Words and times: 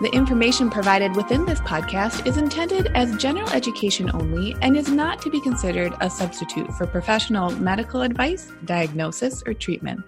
The 0.00 0.08
information 0.14 0.70
provided 0.70 1.14
within 1.14 1.44
this 1.44 1.60
podcast 1.60 2.26
is 2.26 2.38
intended 2.38 2.86
as 2.94 3.14
general 3.18 3.50
education 3.50 4.10
only 4.14 4.56
and 4.62 4.74
is 4.74 4.88
not 4.88 5.20
to 5.20 5.28
be 5.28 5.42
considered 5.42 5.92
a 6.00 6.08
substitute 6.08 6.72
for 6.72 6.86
professional 6.86 7.50
medical 7.50 8.00
advice, 8.00 8.50
diagnosis, 8.64 9.42
or 9.46 9.52
treatment. 9.52 10.00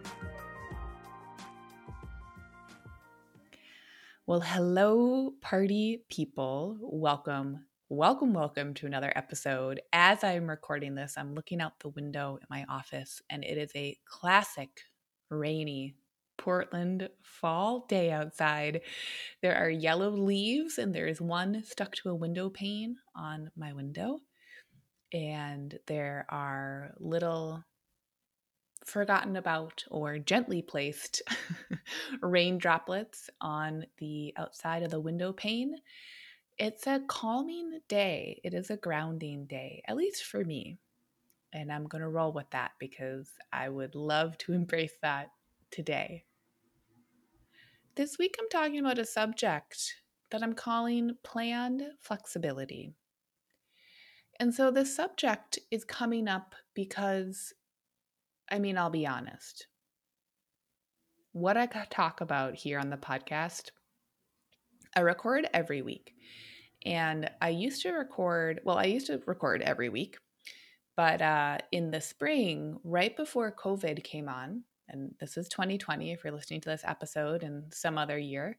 Well, 4.27 4.41
hello, 4.41 5.35
party 5.43 6.05
people. 6.09 6.79
Welcome, 6.81 7.67
welcome, 7.91 8.33
welcome 8.33 8.73
to 8.73 8.87
another 8.87 9.13
episode. 9.15 9.83
As 9.93 10.25
I'm 10.25 10.49
recording 10.49 10.95
this, 10.95 11.19
I'm 11.19 11.35
looking 11.35 11.61
out 11.61 11.79
the 11.81 11.91
window 11.91 12.39
in 12.41 12.47
my 12.49 12.65
office, 12.67 13.21
and 13.29 13.45
it 13.45 13.59
is 13.59 13.71
a 13.75 13.99
classic 14.07 14.71
rainy 15.29 15.97
Portland 16.43 17.09
fall 17.23 17.87
day 17.89 18.11
outside. 18.11 18.81
There 19.43 19.55
are 19.55 19.71
yellow 19.71 20.11
leaves, 20.11 20.77
and 20.77 20.93
there 20.93 21.07
is 21.07 21.21
one 21.21 21.63
stuck 21.65 21.95
to 21.97 22.11
a 22.11 22.17
window 22.17 22.51
pane 22.51 22.97
on 23.15 23.53
my 23.57 23.73
window. 23.73 24.19
And 25.13 25.79
there 25.87 26.27
are 26.29 26.95
little 26.99 27.63
forgotten 28.85 29.37
about 29.37 29.85
or 29.89 30.19
gently 30.19 30.63
placed 30.63 31.23
rain 32.21 32.59
droplets 32.59 33.31
on 33.41 33.87
the 33.99 34.35
outside 34.37 34.83
of 34.83 34.91
the 34.91 34.99
window 34.99 35.33
pane. 35.33 35.77
It's 36.59 36.89
a 36.89 37.03
calming 37.07 37.79
day. 37.87 38.41
It 38.43 38.53
is 38.53 38.69
a 38.69 38.77
grounding 38.77 39.47
day, 39.47 39.83
at 39.87 39.97
least 39.97 40.25
for 40.25 40.45
me. 40.45 40.79
And 41.53 41.71
I'm 41.71 41.87
going 41.87 42.03
to 42.03 42.09
roll 42.09 42.33
with 42.33 42.51
that 42.51 42.73
because 42.81 43.31
I 43.53 43.69
would 43.69 43.95
love 43.95 44.37
to 44.39 44.53
embrace 44.53 44.95
that 45.03 45.31
today. 45.71 46.25
This 47.95 48.17
week, 48.19 48.37
I'm 48.41 48.49
talking 48.49 48.79
about 48.79 48.99
a 48.99 49.05
subject 49.05 49.97
that 50.31 50.43
I'm 50.43 50.55
calling 50.55 51.19
planned 51.23 51.83
flexibility. 52.01 52.95
And 54.41 54.55
so, 54.55 54.71
this 54.71 54.97
subject 54.97 55.59
is 55.71 55.85
coming 55.85 56.27
up 56.27 56.55
because, 56.73 57.53
I 58.51 58.61
mean, 58.61 58.79
I'll 58.79 58.89
be 58.89 59.07
honest. 59.07 59.67
What 61.33 61.59
I 61.59 61.67
talk 61.67 62.23
about 62.23 62.55
here 62.55 62.79
on 62.79 62.89
the 62.89 62.97
podcast, 62.97 63.73
I 64.97 65.01
record 65.01 65.47
every 65.53 65.83
week. 65.83 66.15
And 66.87 67.31
I 67.43 67.51
used 67.51 67.83
to 67.83 67.91
record, 67.91 68.63
well, 68.65 68.79
I 68.79 68.85
used 68.85 69.09
to 69.09 69.21
record 69.27 69.61
every 69.61 69.91
week. 69.91 70.17
But 70.97 71.21
uh, 71.21 71.59
in 71.73 71.91
the 71.91 72.01
spring, 72.01 72.79
right 72.85 73.15
before 73.15 73.55
COVID 73.55 74.03
came 74.03 74.31
on, 74.31 74.65
and 74.93 75.15
this 75.19 75.37
is 75.37 75.49
2020 75.49 76.13
if 76.13 76.23
you're 76.23 76.33
listening 76.33 76.61
to 76.61 76.69
this 76.69 76.85
episode 76.85 77.43
in 77.43 77.65
some 77.73 77.99
other 77.99 78.19
year. 78.19 78.59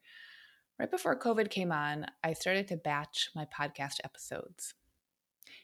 Right 0.80 0.90
before 0.90 1.18
COVID 1.18 1.50
came 1.50 1.72
on, 1.72 2.08
I 2.24 2.34
started 2.34 2.68
to 2.70 2.78
batch 2.78 3.30
my 3.36 3.46
podcast 3.46 3.98
episodes. 4.04 4.74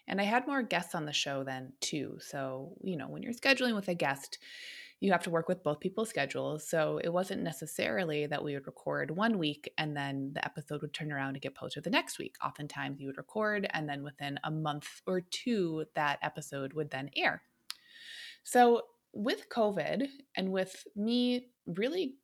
And 0.07 0.22
I 0.22 0.24
had 0.24 0.47
more 0.47 0.62
guests 0.62 0.96
on 0.96 1.06
the 1.06 1.13
show 1.13 1.44
then 1.44 1.74
too. 1.81 2.18
So, 2.19 2.74
you 2.84 2.96
know, 2.96 3.07
when 3.07 3.24
you're 3.24 3.34
scheduling 3.34 3.75
with 3.75 3.88
a 3.88 3.96
guest, 3.96 4.38
you 5.00 5.12
have 5.12 5.24
to 5.24 5.30
work 5.30 5.47
with 5.47 5.63
both 5.63 5.80
people's 5.80 6.09
schedules. 6.09 6.68
So 6.68 7.00
it 7.03 7.09
wasn't 7.09 7.41
necessarily 7.41 8.28
that 8.28 8.44
we 8.44 8.53
would 8.53 8.68
record 8.68 9.12
one 9.12 9.38
week 9.38 9.72
and 9.78 9.96
then 9.96 10.31
the 10.34 10.44
episode 10.44 10.81
would 10.81 10.94
turn 10.94 11.12
around 11.12 11.36
and 11.36 11.41
get 11.41 11.56
posted 11.56 11.84
the 11.84 11.90
next 11.90 12.19
week. 12.19 12.36
Oftentimes 12.44 13.00
you 13.00 13.07
would 13.07 13.18
record 13.18 13.68
and 13.72 13.88
then 13.88 14.03
within 14.03 14.40
a 14.44 14.51
month 14.51 15.01
or 15.07 15.22
two, 15.22 15.86
that 15.96 16.19
episode 16.22 16.74
would 16.74 16.91
then 16.91 17.09
air. 17.16 17.44
So 18.44 18.84
with 19.14 19.50
COVID 19.50 20.08
and 20.36 20.52
with 20.52 20.86
me 20.96 21.47
really 21.66 22.16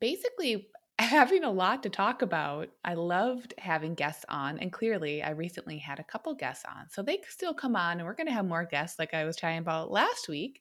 basically 0.00 0.68
having 0.98 1.44
a 1.44 1.50
lot 1.50 1.82
to 1.82 1.90
talk 1.90 2.22
about, 2.22 2.68
I 2.84 2.94
loved 2.94 3.54
having 3.58 3.94
guests 3.94 4.24
on. 4.28 4.58
And 4.58 4.72
clearly, 4.72 5.22
I 5.22 5.30
recently 5.30 5.78
had 5.78 5.98
a 5.98 6.04
couple 6.04 6.34
guests 6.34 6.64
on. 6.68 6.88
So 6.90 7.02
they 7.02 7.16
could 7.16 7.32
still 7.32 7.54
come 7.54 7.74
on, 7.74 7.98
and 7.98 8.04
we're 8.04 8.14
going 8.14 8.28
to 8.28 8.32
have 8.32 8.46
more 8.46 8.64
guests, 8.64 8.98
like 8.98 9.12
I 9.12 9.24
was 9.24 9.36
talking 9.36 9.58
about 9.58 9.90
last 9.90 10.28
week. 10.28 10.60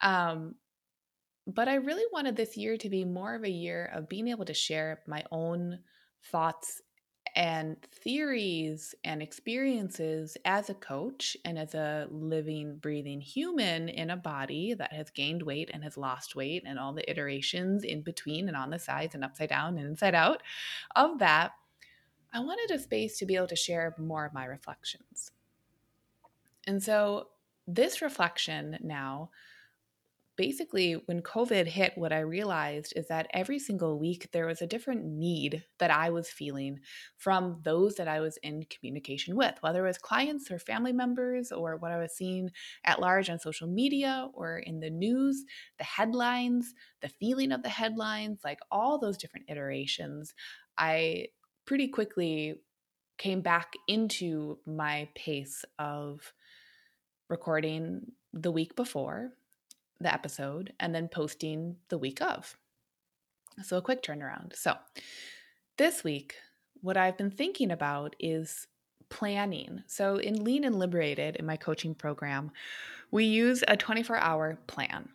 Um, 0.00 0.54
but 1.46 1.68
I 1.68 1.74
really 1.74 2.04
wanted 2.12 2.36
this 2.36 2.56
year 2.56 2.76
to 2.78 2.88
be 2.88 3.04
more 3.04 3.34
of 3.34 3.44
a 3.44 3.50
year 3.50 3.90
of 3.94 4.08
being 4.08 4.28
able 4.28 4.44
to 4.44 4.54
share 4.54 5.00
my 5.06 5.24
own 5.30 5.80
thoughts 6.30 6.80
and 7.34 7.80
theories 7.82 8.94
and 9.04 9.22
experiences 9.22 10.36
as 10.44 10.68
a 10.68 10.74
coach 10.74 11.36
and 11.44 11.58
as 11.58 11.74
a 11.74 12.06
living, 12.10 12.76
breathing 12.76 13.20
human 13.20 13.88
in 13.88 14.10
a 14.10 14.16
body 14.16 14.74
that 14.74 14.92
has 14.92 15.10
gained 15.10 15.42
weight 15.42 15.70
and 15.72 15.82
has 15.82 15.96
lost 15.96 16.36
weight, 16.36 16.62
and 16.66 16.78
all 16.78 16.92
the 16.92 17.08
iterations 17.10 17.84
in 17.84 18.02
between 18.02 18.48
and 18.48 18.56
on 18.56 18.70
the 18.70 18.78
sides 18.78 19.14
and 19.14 19.24
upside 19.24 19.48
down 19.48 19.78
and 19.78 19.86
inside 19.86 20.14
out 20.14 20.42
of 20.94 21.18
that, 21.20 21.52
I 22.32 22.40
wanted 22.40 22.74
a 22.74 22.78
space 22.78 23.18
to 23.18 23.26
be 23.26 23.36
able 23.36 23.48
to 23.48 23.56
share 23.56 23.94
more 23.98 24.26
of 24.26 24.34
my 24.34 24.44
reflections. 24.44 25.30
And 26.66 26.82
so, 26.82 27.28
this 27.66 28.02
reflection 28.02 28.78
now 28.82 29.30
basically, 30.36 30.94
when 31.06 31.20
COVID 31.22 31.66
hit, 31.66 31.92
what 31.96 32.12
I 32.12 32.20
realized 32.20 32.92
is 32.96 33.08
that 33.08 33.26
every 33.32 33.58
single 33.58 33.98
week 33.98 34.28
there 34.32 34.46
was 34.46 34.62
a 34.62 34.66
different 34.66 35.04
need 35.04 35.64
that 35.78 35.90
I 35.90 36.10
was 36.10 36.30
feeling 36.30 36.78
from 37.16 37.60
those 37.64 37.96
that 37.96 38.08
I 38.08 38.20
was 38.20 38.38
in 38.38 38.64
communication 38.64 39.36
with, 39.36 39.54
whether 39.60 39.84
it 39.84 39.88
was 39.88 39.98
clients 39.98 40.50
or 40.50 40.58
family 40.58 40.92
members 40.92 41.52
or 41.52 41.76
what 41.76 41.92
I 41.92 41.98
was 41.98 42.16
seeing 42.16 42.50
at 42.84 43.00
large 43.00 43.28
on 43.28 43.38
social 43.38 43.68
media 43.68 44.28
or 44.32 44.58
in 44.58 44.80
the 44.80 44.90
news, 44.90 45.44
the 45.78 45.84
headlines, 45.84 46.74
the 47.00 47.08
feeling 47.08 47.52
of 47.52 47.62
the 47.62 47.68
headlines, 47.68 48.40
like 48.44 48.60
all 48.70 48.98
those 48.98 49.18
different 49.18 49.50
iterations. 49.50 50.34
I 50.78 51.26
pretty 51.66 51.88
quickly 51.88 52.54
came 53.18 53.42
back 53.42 53.74
into 53.86 54.58
my 54.66 55.08
pace 55.14 55.64
of 55.78 56.32
recording 57.28 58.12
the 58.32 58.50
week 58.50 58.74
before 58.74 59.32
the 60.02 60.12
episode 60.12 60.72
and 60.80 60.94
then 60.94 61.08
posting 61.08 61.76
the 61.88 61.98
week 61.98 62.20
of. 62.20 62.56
So 63.62 63.76
a 63.76 63.82
quick 63.82 64.02
turnaround. 64.02 64.56
So 64.56 64.74
this 65.78 66.02
week, 66.04 66.36
what 66.80 66.96
I've 66.96 67.18
been 67.18 67.30
thinking 67.30 67.70
about 67.70 68.16
is 68.18 68.66
planning. 69.08 69.82
So 69.86 70.16
in 70.16 70.42
Lean 70.42 70.64
and 70.64 70.78
Liberated, 70.78 71.36
in 71.36 71.46
my 71.46 71.56
coaching 71.56 71.94
program, 71.94 72.50
we 73.10 73.24
use 73.24 73.62
a 73.68 73.76
24 73.76 74.16
hour 74.16 74.58
plan. 74.66 75.10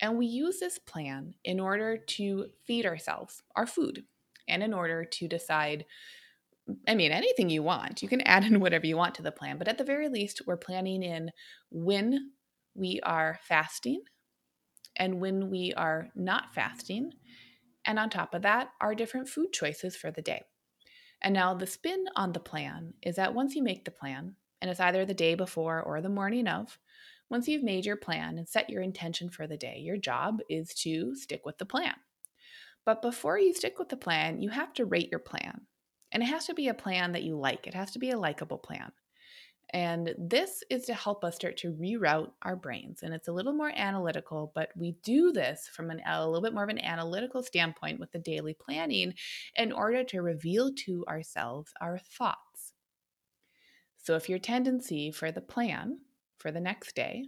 And 0.00 0.18
we 0.18 0.26
use 0.26 0.58
this 0.58 0.78
plan 0.78 1.34
in 1.44 1.60
order 1.60 1.96
to 1.96 2.46
feed 2.66 2.84
ourselves 2.84 3.42
our 3.54 3.66
food 3.66 4.04
and 4.48 4.62
in 4.62 4.74
order 4.74 5.04
to 5.04 5.28
decide. 5.28 5.84
I 6.88 6.94
mean, 6.94 7.12
anything 7.12 7.48
you 7.48 7.62
want. 7.62 8.02
You 8.02 8.08
can 8.08 8.20
add 8.22 8.44
in 8.44 8.58
whatever 8.58 8.86
you 8.86 8.96
want 8.96 9.14
to 9.16 9.22
the 9.22 9.30
plan, 9.30 9.56
but 9.56 9.68
at 9.68 9.78
the 9.78 9.84
very 9.84 10.08
least, 10.08 10.42
we're 10.46 10.56
planning 10.56 11.02
in 11.02 11.30
when 11.70 12.32
we 12.74 13.00
are 13.04 13.38
fasting, 13.42 14.02
and 14.96 15.20
when 15.20 15.50
we 15.50 15.72
are 15.74 16.08
not 16.14 16.54
fasting. 16.54 17.12
And 17.84 17.98
on 17.98 18.10
top 18.10 18.34
of 18.34 18.42
that, 18.42 18.70
our 18.80 18.94
different 18.94 19.28
food 19.28 19.52
choices 19.52 19.96
for 19.96 20.10
the 20.10 20.22
day. 20.22 20.42
And 21.22 21.34
now 21.34 21.54
the 21.54 21.66
spin 21.66 22.04
on 22.14 22.32
the 22.32 22.40
plan 22.40 22.94
is 23.02 23.16
that 23.16 23.34
once 23.34 23.54
you 23.54 23.62
make 23.62 23.84
the 23.84 23.90
plan, 23.90 24.34
and 24.60 24.70
it's 24.70 24.80
either 24.80 25.04
the 25.04 25.14
day 25.14 25.34
before 25.34 25.82
or 25.82 26.00
the 26.00 26.08
morning 26.08 26.46
of, 26.46 26.78
once 27.28 27.48
you've 27.48 27.62
made 27.62 27.84
your 27.84 27.96
plan 27.96 28.38
and 28.38 28.48
set 28.48 28.70
your 28.70 28.82
intention 28.82 29.30
for 29.30 29.46
the 29.46 29.56
day, 29.56 29.78
your 29.78 29.96
job 29.96 30.38
is 30.48 30.72
to 30.74 31.14
stick 31.14 31.44
with 31.44 31.58
the 31.58 31.66
plan. 31.66 31.94
But 32.84 33.02
before 33.02 33.38
you 33.38 33.52
stick 33.52 33.78
with 33.78 33.88
the 33.88 33.96
plan, 33.96 34.40
you 34.40 34.50
have 34.50 34.72
to 34.74 34.84
rate 34.84 35.10
your 35.10 35.20
plan. 35.20 35.62
And 36.12 36.22
it 36.22 36.26
has 36.26 36.46
to 36.46 36.54
be 36.54 36.68
a 36.68 36.74
plan 36.74 37.12
that 37.12 37.24
you 37.24 37.36
like, 37.36 37.66
it 37.66 37.74
has 37.74 37.90
to 37.92 37.98
be 37.98 38.10
a 38.10 38.18
likable 38.18 38.58
plan. 38.58 38.92
And 39.70 40.14
this 40.16 40.62
is 40.70 40.84
to 40.84 40.94
help 40.94 41.24
us 41.24 41.34
start 41.34 41.56
to 41.58 41.72
reroute 41.72 42.30
our 42.42 42.56
brains. 42.56 43.02
And 43.02 43.12
it's 43.12 43.28
a 43.28 43.32
little 43.32 43.52
more 43.52 43.72
analytical, 43.74 44.52
but 44.54 44.70
we 44.76 44.96
do 45.02 45.32
this 45.32 45.68
from 45.72 45.90
an, 45.90 46.00
a 46.06 46.24
little 46.24 46.42
bit 46.42 46.54
more 46.54 46.62
of 46.62 46.70
an 46.70 46.78
analytical 46.78 47.42
standpoint 47.42 47.98
with 47.98 48.12
the 48.12 48.18
daily 48.18 48.54
planning 48.54 49.14
in 49.56 49.72
order 49.72 50.04
to 50.04 50.22
reveal 50.22 50.72
to 50.84 51.04
ourselves 51.08 51.72
our 51.80 51.98
thoughts. 51.98 52.72
So 53.96 54.14
if 54.14 54.28
your 54.28 54.38
tendency 54.38 55.10
for 55.10 55.32
the 55.32 55.40
plan 55.40 55.98
for 56.38 56.52
the 56.52 56.60
next 56.60 56.94
day 56.94 57.24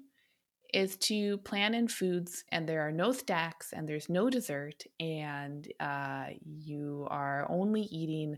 is 0.73 0.97
to 0.97 1.39
plan 1.39 1.75
in 1.75 1.89
foods 1.89 2.45
and 2.51 2.69
there 2.69 2.87
are 2.87 2.93
no 2.93 3.13
stacks 3.13 3.73
and 3.73 3.89
there's 3.89 4.09
no 4.09 4.29
dessert 4.29 4.85
and 5.01 5.73
uh, 5.81 6.27
you 6.45 7.07
are 7.11 7.47
only 7.51 7.83
eating 7.83 8.37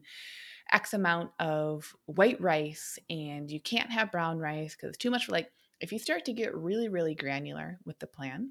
x 0.73 0.93
amount 0.93 1.31
of 1.41 1.93
white 2.07 2.41
rice 2.41 2.99
and 3.09 3.51
you 3.51 3.61
can't 3.61 3.91
have 3.91 4.13
brown 4.13 4.39
rice 4.39 4.77
because 4.77 4.91
it's 4.91 4.99
too 4.99 5.11
much 5.11 5.29
like 5.29 5.51
if 5.81 5.93
you 5.93 5.99
start 5.99 6.25
to 6.25 6.33
get 6.33 6.55
really 6.55 6.89
really 6.89 7.15
granular 7.15 7.79
with 7.85 7.99
the 7.99 8.07
plan 8.07 8.51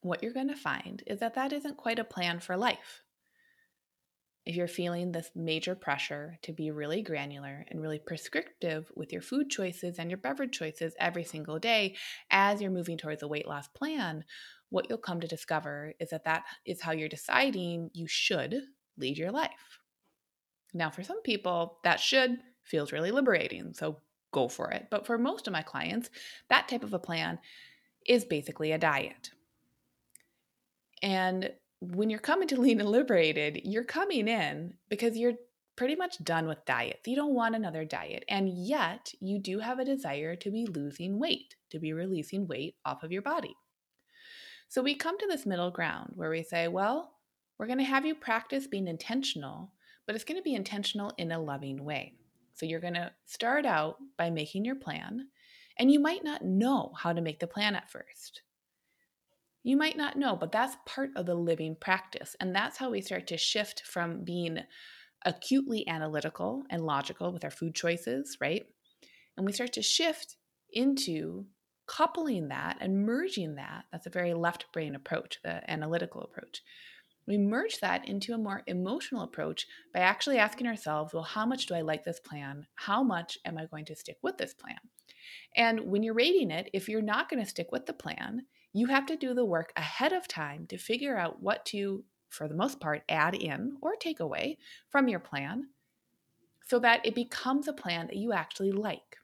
what 0.00 0.22
you're 0.22 0.32
going 0.32 0.48
to 0.48 0.56
find 0.56 1.02
is 1.06 1.20
that 1.20 1.34
that 1.34 1.52
isn't 1.52 1.76
quite 1.76 1.98
a 1.98 2.04
plan 2.04 2.40
for 2.40 2.56
life 2.56 3.01
if 4.44 4.56
you're 4.56 4.68
feeling 4.68 5.12
this 5.12 5.30
major 5.36 5.74
pressure 5.74 6.38
to 6.42 6.52
be 6.52 6.70
really 6.70 7.02
granular 7.02 7.64
and 7.68 7.80
really 7.80 8.00
prescriptive 8.00 8.90
with 8.96 9.12
your 9.12 9.22
food 9.22 9.50
choices 9.50 9.98
and 9.98 10.10
your 10.10 10.18
beverage 10.18 10.52
choices 10.52 10.94
every 10.98 11.24
single 11.24 11.58
day 11.58 11.94
as 12.30 12.60
you're 12.60 12.70
moving 12.70 12.98
towards 12.98 13.22
a 13.22 13.28
weight 13.28 13.46
loss 13.46 13.68
plan, 13.68 14.24
what 14.70 14.88
you'll 14.88 14.98
come 14.98 15.20
to 15.20 15.28
discover 15.28 15.92
is 16.00 16.10
that 16.10 16.24
that 16.24 16.44
is 16.66 16.80
how 16.80 16.92
you're 16.92 17.08
deciding 17.08 17.90
you 17.92 18.08
should 18.08 18.56
lead 18.96 19.16
your 19.16 19.30
life. 19.30 19.78
Now, 20.74 20.90
for 20.90 21.02
some 21.02 21.22
people, 21.22 21.78
that 21.84 22.00
should 22.00 22.38
feels 22.64 22.92
really 22.92 23.10
liberating, 23.10 23.74
so 23.74 23.98
go 24.32 24.48
for 24.48 24.70
it. 24.70 24.88
But 24.90 25.06
for 25.06 25.18
most 25.18 25.46
of 25.46 25.52
my 25.52 25.62
clients, 25.62 26.10
that 26.48 26.68
type 26.68 26.84
of 26.84 26.94
a 26.94 26.98
plan 26.98 27.38
is 28.06 28.24
basically 28.24 28.72
a 28.72 28.78
diet. 28.78 29.30
And 31.02 31.50
when 31.90 32.10
you're 32.10 32.20
coming 32.20 32.46
to 32.48 32.60
Lean 32.60 32.80
and 32.80 32.88
Liberated, 32.88 33.62
you're 33.64 33.82
coming 33.82 34.28
in 34.28 34.74
because 34.88 35.16
you're 35.16 35.34
pretty 35.74 35.96
much 35.96 36.22
done 36.22 36.46
with 36.46 36.64
diets. 36.64 37.08
You 37.08 37.16
don't 37.16 37.34
want 37.34 37.56
another 37.56 37.84
diet. 37.84 38.24
And 38.28 38.48
yet, 38.48 39.12
you 39.20 39.40
do 39.40 39.58
have 39.58 39.80
a 39.80 39.84
desire 39.84 40.36
to 40.36 40.50
be 40.50 40.66
losing 40.66 41.18
weight, 41.18 41.56
to 41.70 41.80
be 41.80 41.92
releasing 41.92 42.46
weight 42.46 42.76
off 42.84 43.02
of 43.02 43.10
your 43.10 43.22
body. 43.22 43.56
So 44.68 44.80
we 44.80 44.94
come 44.94 45.18
to 45.18 45.26
this 45.26 45.44
middle 45.44 45.72
ground 45.72 46.12
where 46.14 46.30
we 46.30 46.44
say, 46.44 46.68
well, 46.68 47.14
we're 47.58 47.66
going 47.66 47.78
to 47.78 47.84
have 47.84 48.06
you 48.06 48.14
practice 48.14 48.68
being 48.68 48.86
intentional, 48.86 49.72
but 50.06 50.14
it's 50.14 50.24
going 50.24 50.38
to 50.38 50.42
be 50.42 50.54
intentional 50.54 51.12
in 51.18 51.32
a 51.32 51.42
loving 51.42 51.84
way. 51.84 52.14
So 52.54 52.64
you're 52.64 52.80
going 52.80 52.94
to 52.94 53.10
start 53.26 53.66
out 53.66 53.96
by 54.16 54.30
making 54.30 54.64
your 54.64 54.76
plan, 54.76 55.26
and 55.78 55.90
you 55.90 55.98
might 55.98 56.22
not 56.22 56.44
know 56.44 56.92
how 56.96 57.12
to 57.12 57.20
make 57.20 57.40
the 57.40 57.46
plan 57.48 57.74
at 57.74 57.90
first. 57.90 58.42
You 59.62 59.76
might 59.76 59.96
not 59.96 60.16
know, 60.16 60.36
but 60.36 60.50
that's 60.50 60.76
part 60.86 61.10
of 61.16 61.26
the 61.26 61.34
living 61.34 61.76
practice. 61.80 62.34
And 62.40 62.54
that's 62.54 62.78
how 62.78 62.90
we 62.90 63.00
start 63.00 63.28
to 63.28 63.36
shift 63.36 63.82
from 63.86 64.24
being 64.24 64.58
acutely 65.24 65.86
analytical 65.86 66.64
and 66.68 66.82
logical 66.82 67.32
with 67.32 67.44
our 67.44 67.50
food 67.50 67.74
choices, 67.74 68.36
right? 68.40 68.64
And 69.36 69.46
we 69.46 69.52
start 69.52 69.72
to 69.74 69.82
shift 69.82 70.36
into 70.72 71.46
coupling 71.86 72.48
that 72.48 72.78
and 72.80 73.06
merging 73.06 73.54
that. 73.56 73.84
That's 73.92 74.06
a 74.06 74.10
very 74.10 74.34
left 74.34 74.66
brain 74.72 74.94
approach, 74.94 75.38
the 75.44 75.68
analytical 75.70 76.22
approach. 76.22 76.62
We 77.26 77.38
merge 77.38 77.78
that 77.78 78.08
into 78.08 78.34
a 78.34 78.38
more 78.38 78.62
emotional 78.66 79.22
approach 79.22 79.66
by 79.94 80.00
actually 80.00 80.38
asking 80.38 80.66
ourselves, 80.66 81.14
well, 81.14 81.22
how 81.22 81.46
much 81.46 81.66
do 81.66 81.74
I 81.74 81.82
like 81.82 82.04
this 82.04 82.18
plan? 82.18 82.66
How 82.74 83.04
much 83.04 83.38
am 83.44 83.58
I 83.58 83.66
going 83.66 83.84
to 83.86 83.94
stick 83.96 84.16
with 84.22 84.38
this 84.38 84.54
plan? 84.54 84.78
And 85.54 85.82
when 85.82 86.02
you're 86.02 86.14
rating 86.14 86.50
it, 86.50 86.68
if 86.72 86.88
you're 86.88 87.00
not 87.00 87.28
going 87.28 87.42
to 87.42 87.48
stick 87.48 87.68
with 87.70 87.86
the 87.86 87.92
plan, 87.92 88.42
you 88.72 88.86
have 88.86 89.06
to 89.06 89.16
do 89.16 89.34
the 89.34 89.44
work 89.44 89.72
ahead 89.76 90.12
of 90.12 90.28
time 90.28 90.66
to 90.68 90.78
figure 90.78 91.16
out 91.16 91.42
what 91.42 91.64
to, 91.66 92.04
for 92.30 92.48
the 92.48 92.54
most 92.54 92.80
part, 92.80 93.02
add 93.08 93.34
in 93.34 93.76
or 93.82 93.96
take 93.96 94.20
away 94.20 94.58
from 94.88 95.08
your 95.08 95.20
plan 95.20 95.68
so 96.66 96.78
that 96.78 97.04
it 97.04 97.14
becomes 97.14 97.68
a 97.68 97.72
plan 97.72 98.06
that 98.06 98.16
you 98.16 98.32
actually 98.32 98.72
like. 98.72 99.18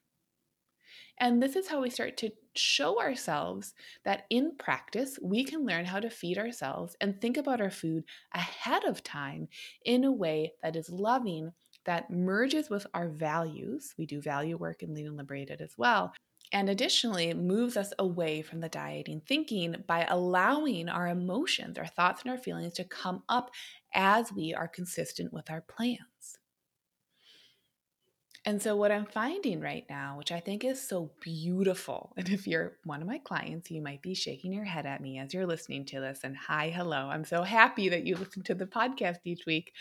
And 1.21 1.43
this 1.43 1.57
is 1.57 1.69
how 1.69 1.81
we 1.81 1.91
start 1.91 2.17
to 2.19 2.31
show 2.55 3.01
ourselves 3.01 3.75
that 4.05 4.25
in 4.31 4.53
practice, 4.57 5.19
we 5.21 5.45
can 5.45 5.65
learn 5.67 5.85
how 5.85 5.99
to 5.99 6.11
feed 6.11 6.39
ourselves 6.39 6.97
and 7.01 7.21
think 7.21 7.37
about 7.37 7.61
our 7.61 7.71
food 7.71 8.05
ahead 8.35 8.85
of 8.85 9.03
time 9.03 9.49
in 9.85 10.05
a 10.05 10.13
way 10.13 10.53
that 10.63 10.77
is 10.77 10.91
loving, 10.91 11.53
that 11.87 12.11
merges 12.11 12.71
with 12.71 12.87
our 12.95 13.09
values. 13.09 13.95
We 13.99 14.07
do 14.07 14.21
value 14.21 14.57
work 14.57 14.83
in 14.83 14.95
Lean 14.95 15.07
and 15.07 15.17
Liberated 15.17 15.61
as 15.61 15.75
well, 15.77 16.13
and 16.53 16.69
additionally 16.69 17.35
moves 17.35 17.77
us 17.77 17.93
away 17.99 18.43
from 18.43 18.61
the 18.61 18.69
dieting 18.69 19.21
thinking 19.27 19.85
by 19.87 20.07
allowing 20.09 20.89
our 20.89 21.09
emotions, 21.09 21.79
our 21.79 21.87
thoughts, 21.87 22.23
and 22.23 22.31
our 22.31 22.39
feelings 22.39 22.75
to 22.75 22.85
come 22.85 23.23
up 23.29 23.51
as 23.95 24.33
we 24.33 24.55
are 24.55 24.69
consistent 24.69 25.33
with 25.33 25.51
our 25.51 25.61
plans. 25.61 26.39
And 28.45 28.63
so, 28.63 28.77
what 28.77 28.93
I'm 28.93 29.05
finding 29.05 29.61
right 29.61 29.85
now, 29.91 30.17
which 30.17 30.33
I 30.33 30.41
think 30.41 30.65
is 30.65 30.81
so 30.81 31.11
beautiful, 31.21 32.15
and 32.17 32.29
if 32.31 32.47
you're 32.47 32.79
one 32.85 33.03
of 33.03 33.09
my 33.09 33.19
clients, 33.19 33.71
you 33.71 33.83
might 33.83 34.01
be 34.01 34.15
shaking 34.15 34.53
your 34.53 34.65
head 34.65 34.87
at 34.87 35.03
me 35.03 35.19
as 35.19 35.35
you're 35.35 35.47
listening 35.47 35.85
to 35.87 36.01
this. 36.01 36.21
And 36.25 36.37
hi, 36.37 36.71
hello, 36.71 37.09
I'm 37.11 37.25
so 37.25 37.43
happy 37.43 37.89
that 37.91 38.07
you 38.07 38.17
listen 38.19 38.43
to 38.45 38.55
the 38.55 38.67
podcast 38.67 39.19
each 39.25 39.45
week. 39.47 39.73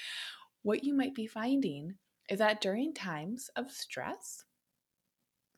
What 0.63 0.83
you 0.83 0.93
might 0.93 1.15
be 1.15 1.27
finding 1.27 1.95
is 2.29 2.39
that 2.39 2.59
during 2.59 2.93
times 2.93 3.49
of 3.55 3.71
stress, 3.71 4.43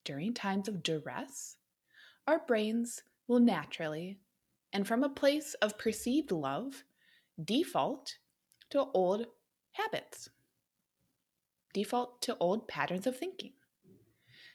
during 0.03 0.33
times 0.33 0.67
of 0.67 0.83
duress, 0.83 1.57
our 2.27 2.39
brains 2.45 3.03
will 3.27 3.39
naturally, 3.39 4.19
and 4.73 4.87
from 4.87 5.03
a 5.03 5.09
place 5.09 5.55
of 5.55 5.77
perceived 5.77 6.31
love, 6.31 6.83
default 7.43 8.17
to 8.69 8.85
old 8.93 9.27
habits, 9.71 10.29
default 11.73 12.21
to 12.21 12.37
old 12.39 12.67
patterns 12.67 13.07
of 13.07 13.17
thinking. 13.17 13.53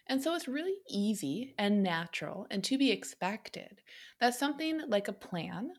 And 0.06 0.22
so 0.22 0.34
it's 0.34 0.48
really 0.48 0.76
easy 0.88 1.54
and 1.58 1.82
natural 1.82 2.46
and 2.50 2.62
to 2.64 2.76
be 2.76 2.90
expected 2.90 3.80
that 4.20 4.34
something 4.34 4.82
like 4.88 5.08
a 5.08 5.14
plan, 5.14 5.72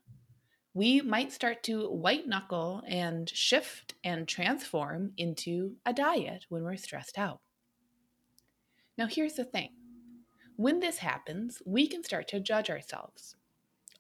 we 0.74 1.00
might 1.02 1.32
start 1.32 1.64
to 1.64 1.90
white 1.90 2.28
knuckle 2.28 2.82
and 2.88 3.30
shift 3.30 3.94
and 4.04 4.28
transform 4.28 5.12
into 5.18 5.76
a 5.86 5.94
diet 5.94 6.46
when 6.50 6.64
we're 6.64 6.76
stressed 6.76 7.18
out. 7.18 7.40
Now, 8.98 9.08
here's 9.08 9.34
the 9.34 9.46
thing 9.46 9.70
when 10.56 10.80
this 10.80 10.98
happens, 10.98 11.62
we 11.66 11.88
can 11.88 12.04
start 12.04 12.28
to 12.30 12.40
judge 12.40 12.70
ourselves. 12.70 13.36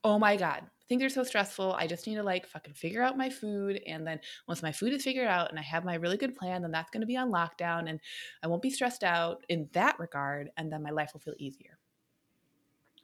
Oh 0.03 0.19
my 0.19 0.37
God, 0.37 0.63
things 0.87 1.03
are 1.03 1.09
so 1.09 1.23
stressful. 1.23 1.73
I 1.73 1.87
just 1.87 2.05
need 2.07 2.15
to 2.15 2.23
like 2.23 2.45
fucking 2.45 2.73
figure 2.73 3.01
out 3.01 3.17
my 3.17 3.29
food. 3.29 3.81
And 3.87 4.05
then 4.05 4.19
once 4.47 4.61
my 4.61 4.71
food 4.71 4.93
is 4.93 5.03
figured 5.03 5.27
out 5.27 5.49
and 5.49 5.59
I 5.59 5.63
have 5.63 5.83
my 5.83 5.95
really 5.95 6.17
good 6.17 6.35
plan, 6.35 6.61
then 6.61 6.71
that's 6.71 6.91
going 6.91 7.01
to 7.01 7.07
be 7.07 7.17
on 7.17 7.31
lockdown 7.31 7.89
and 7.89 7.99
I 8.43 8.47
won't 8.47 8.61
be 8.61 8.69
stressed 8.69 9.03
out 9.03 9.43
in 9.49 9.67
that 9.73 9.99
regard. 9.99 10.51
And 10.57 10.71
then 10.71 10.83
my 10.83 10.91
life 10.91 11.11
will 11.13 11.21
feel 11.21 11.33
easier. 11.37 11.77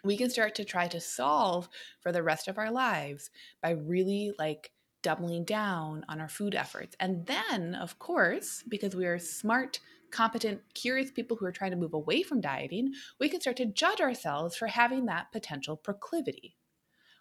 We 0.04 0.18
can 0.18 0.30
start 0.30 0.56
to 0.56 0.66
try 0.66 0.88
to 0.88 1.00
solve 1.00 1.70
for 2.00 2.12
the 2.12 2.24
rest 2.24 2.48
of 2.48 2.58
our 2.58 2.72
lives 2.72 3.30
by 3.62 3.72
really 3.72 4.34
like 4.40 4.72
doubling 5.02 5.44
down 5.44 6.06
on 6.08 6.22
our 6.22 6.30
food 6.30 6.56
efforts. 6.56 6.96
And 7.00 7.26
then, 7.26 7.76
of 7.76 8.00
course, 8.00 8.64
because 8.68 8.96
we 8.96 9.06
are 9.06 9.20
smart, 9.20 9.80
competent, 10.12 10.62
curious 10.74 11.12
people 11.12 11.38
who 11.38 11.46
are 11.46 11.52
trying 11.52 11.72
to 11.72 11.78
move 11.78 11.94
away 11.94 12.24
from 12.24 12.42
dieting, 12.42 12.94
we 13.20 13.30
can 13.30 13.42
start 13.42 13.58
to 13.58 13.66
judge 13.66 14.02
ourselves 14.02 14.56
for 14.56 14.68
having 14.68 15.06
that 15.06 15.32
potential 15.32 15.76
proclivity. 15.76 16.56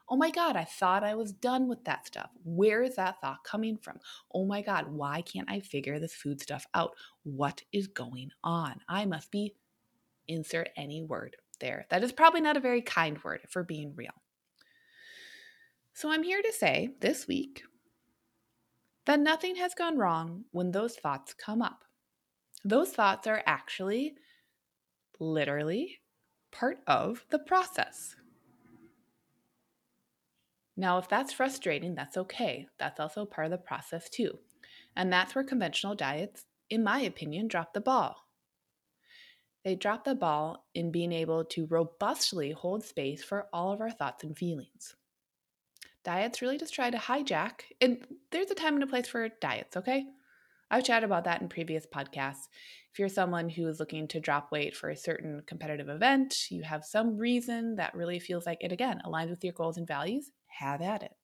Oh 0.09 0.17
my 0.17 0.31
God, 0.31 0.57
I 0.57 0.65
thought 0.65 1.05
I 1.05 1.15
was 1.15 1.33
done 1.33 1.69
with 1.69 1.85
that 1.85 2.07
stuff. 2.07 2.31
Where 2.43 2.83
is 2.83 2.97
that 2.97 3.21
thought 3.21 3.45
coming 3.45 3.77
from? 3.77 3.99
Oh 4.35 4.45
my 4.45 4.61
God, 4.61 4.93
why 4.93 5.23
can't 5.23 5.49
I 5.49 5.61
figure 5.61 6.01
this 6.01 6.15
food 6.15 6.41
stuff 6.41 6.67
out? 6.75 6.97
What 7.23 7.63
is 7.73 7.87
going 7.87 8.31
on? 8.43 8.81
I 8.89 9.05
must 9.05 9.31
be, 9.31 9.55
insert 10.27 10.71
any 10.77 11.03
word 11.03 11.37
there. 11.61 11.87
That 11.91 12.03
is 12.03 12.13
probably 12.13 12.41
not 12.41 12.57
a 12.57 12.61
very 12.61 12.83
kind 12.83 13.23
word 13.23 13.43
for 13.49 13.63
being 13.63 13.95
real. 13.95 14.11
So 15.93 16.11
I'm 16.11 16.23
here 16.23 16.43
to 16.43 16.53
say 16.53 16.91
this 17.01 17.29
week 17.29 17.63
that 19.07 19.21
nothing 19.21 19.57
has 19.57 19.75
gone 19.75 19.99
wrong 19.99 20.45
when 20.51 20.71
those 20.71 20.97
thoughts 20.97 21.35
come 21.35 21.63
up. 21.63 21.85
Those 22.65 22.91
thoughts 22.91 23.27
are 23.27 23.43
actually 23.47 24.15
literally 25.19 25.99
part 26.51 26.79
of 26.87 27.25
the 27.31 27.39
process. 27.39 28.17
Now, 30.77 30.99
if 30.99 31.09
that's 31.09 31.33
frustrating, 31.33 31.95
that's 31.95 32.17
okay. 32.17 32.67
That's 32.79 33.01
also 33.01 33.27
part 33.27 33.47
of 33.47 33.51
the 33.51 33.59
process, 33.59 34.09
too. 34.09 34.39
And 34.97 35.13
that's 35.13 35.35
where 35.35 35.45
conventional 35.45 35.95
diets, 35.95 36.45
in 36.71 36.83
my 36.83 37.01
opinion, 37.01 37.49
drop 37.49 37.75
the 37.75 37.81
ball. 37.81 38.17
They 39.65 39.75
drop 39.75 40.05
the 40.05 40.15
ball 40.15 40.65
in 40.75 40.91
being 40.91 41.13
able 41.13 41.45
to 41.47 41.67
robustly 41.67 42.53
hold 42.53 42.83
space 42.83 43.23
for 43.23 43.49
all 43.53 43.73
of 43.73 43.81
our 43.81 43.91
thoughts 43.91 44.25
and 44.25 44.37
feelings. 44.37 44.97
Diets 46.03 46.41
really 46.41 46.57
just 46.57 46.73
try 46.73 46.91
to 46.91 46.97
hijack, 46.97 47.63
and 47.81 48.07
there's 48.31 48.51
a 48.51 48.55
time 48.55 48.75
and 48.75 48.83
a 48.83 48.87
place 48.87 49.07
for 49.07 49.29
diets, 49.41 49.77
okay? 49.77 50.07
I've 50.71 50.85
chatted 50.85 51.05
about 51.05 51.25
that 51.25 51.41
in 51.43 51.49
previous 51.49 51.87
podcasts. 51.87 52.49
If 52.93 52.99
you're 52.99 53.09
someone 53.09 53.49
who 53.49 53.69
is 53.69 53.81
looking 53.81 54.09
to 54.09 54.21
drop 54.21 54.53
weight 54.53 54.77
for 54.77 54.91
a 54.91 54.97
certain 54.97 55.43
competitive 55.47 55.89
event, 55.89 56.51
you 56.51 56.63
have 56.63 56.85
some 56.85 57.17
reason 57.17 57.77
that 57.77 57.95
really 57.95 58.19
feels 58.21 58.47
like 58.47 58.59
it 58.61 58.73
again 58.73 59.01
aligns 59.05 59.31
with 59.31 59.45
your 59.45 59.53
goals 59.53 59.77
and 59.77 59.87
values, 59.87 60.31
have 60.47 60.81
at 60.81 61.03
it. 61.03 61.17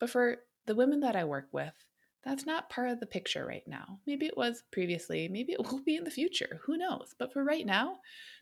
But 0.00 0.10
for 0.10 0.44
the 0.66 0.74
women 0.74 1.00
that 1.00 1.14
I 1.16 1.24
work 1.24 1.48
with, 1.52 1.74
that's 2.22 2.44
not 2.44 2.68
part 2.68 2.90
of 2.90 3.00
the 3.00 3.06
picture 3.06 3.46
right 3.46 3.66
now. 3.66 3.98
Maybe 4.06 4.26
it 4.26 4.36
was 4.36 4.62
previously, 4.70 5.28
maybe 5.28 5.52
it 5.52 5.60
will 5.70 5.80
be 5.80 5.96
in 5.96 6.04
the 6.04 6.10
future, 6.10 6.60
who 6.64 6.76
knows? 6.76 7.14
But 7.18 7.32
for 7.32 7.42
right 7.42 7.64
now, 7.64 7.98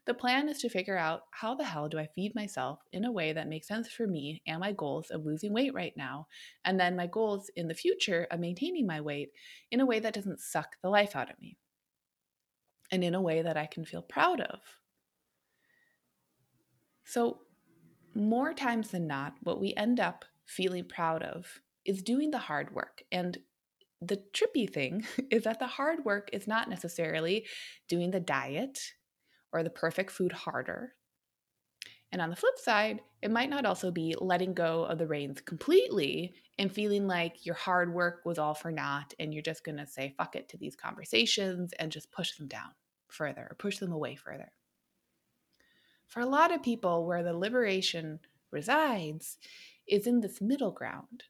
the 0.07 0.15
plan 0.15 0.49
is 0.49 0.59
to 0.61 0.69
figure 0.69 0.97
out 0.97 1.23
how 1.31 1.55
the 1.55 1.65
hell 1.65 1.89
do 1.89 1.99
I 1.99 2.07
feed 2.07 2.35
myself 2.35 2.81
in 2.93 3.05
a 3.05 3.13
way 3.13 3.33
that 3.33 3.49
makes 3.49 3.69
sense 3.69 3.89
for 3.89 4.07
me 4.07 4.43
and 4.47 4.61
my 4.61 4.73
goals 4.73 5.11
of 5.11 5.25
losing 5.25 5.53
weight 5.53 5.75
right 5.75 5.97
now, 5.97 6.27
and 6.65 6.81
then 6.81 6.97
my 6.97 7.07
goals 7.07 7.51
in 7.57 7.69
the 7.69 7.75
future 7.75 8.27
of 8.31 8.41
maintaining 8.41 8.87
my 8.87 9.01
weight 9.01 9.31
in 9.71 9.81
a 9.81 9.87
way 9.87 10.01
that 10.01 10.15
doesn't 10.15 10.41
suck 10.41 10.77
the 10.83 10.89
life 10.89 11.15
out 11.15 11.31
of 11.31 11.39
me 11.41 11.57
and 12.91 13.05
in 13.05 13.15
a 13.15 13.21
way 13.21 13.43
that 13.43 13.57
I 13.57 13.67
can 13.67 13.85
feel 13.85 14.03
proud 14.03 14.41
of. 14.41 14.61
So, 17.05 17.41
more 18.15 18.53
times 18.53 18.91
than 18.91 19.07
not, 19.07 19.35
what 19.43 19.61
we 19.61 19.75
end 19.75 20.01
up 20.01 20.25
feeling 20.47 20.85
proud 20.85 21.23
of 21.23 21.61
is 21.85 22.03
doing 22.03 22.31
the 22.31 22.39
hard 22.39 22.75
work. 22.75 23.03
And 23.13 23.39
the 24.01 24.23
trippy 24.33 24.71
thing 24.73 25.05
is 25.31 25.45
that 25.45 25.59
the 25.59 25.67
hard 25.67 26.05
work 26.05 26.31
is 26.33 26.47
not 26.47 26.69
necessarily 26.69 27.47
doing 27.89 28.11
the 28.11 28.21
diet 28.21 28.79
or 29.53 29.63
the 29.63 29.71
perfect 29.71 30.11
food 30.11 30.33
harder. 30.33 30.95
And 32.11 32.23
on 32.23 32.31
the 32.31 32.37
flip 32.37 32.59
side, 32.59 33.01
it 33.21 33.31
might 33.31 33.51
not 33.51 33.67
also 33.67 33.91
be 33.91 34.15
letting 34.19 34.55
go 34.55 34.85
of 34.85 34.99
the 34.99 35.07
reins 35.07 35.43
completely 35.43 36.33
and 36.59 36.73
feeling 36.73 37.07
like 37.07 37.45
your 37.45 37.55
hard 37.55 37.93
work 37.93 38.23
was 38.25 38.39
all 38.39 38.55
for 38.55 38.71
naught 38.71 39.13
and 39.19 39.35
you're 39.35 39.43
just 39.43 39.65
going 39.65 39.77
to 39.77 39.87
say 39.87 40.15
fuck 40.17 40.35
it 40.35 40.49
to 40.49 40.57
these 40.57 40.75
conversations 40.75 41.73
and 41.79 41.93
just 41.93 42.11
push 42.11 42.37
them 42.37 42.49
down 42.49 42.71
further 43.09 43.49
or 43.51 43.57
push 43.59 43.79
them 43.79 43.93
away 43.93 44.17
further. 44.17 44.53
For 46.07 46.21
a 46.21 46.27
lot 46.27 46.55
of 46.55 46.63
people, 46.63 47.07
where 47.07 47.23
the 47.23 47.37
liberation 47.37 48.21
resides 48.51 49.37
is 49.87 50.07
in 50.07 50.21
this 50.21 50.41
middle 50.41 50.71
ground 50.71 51.25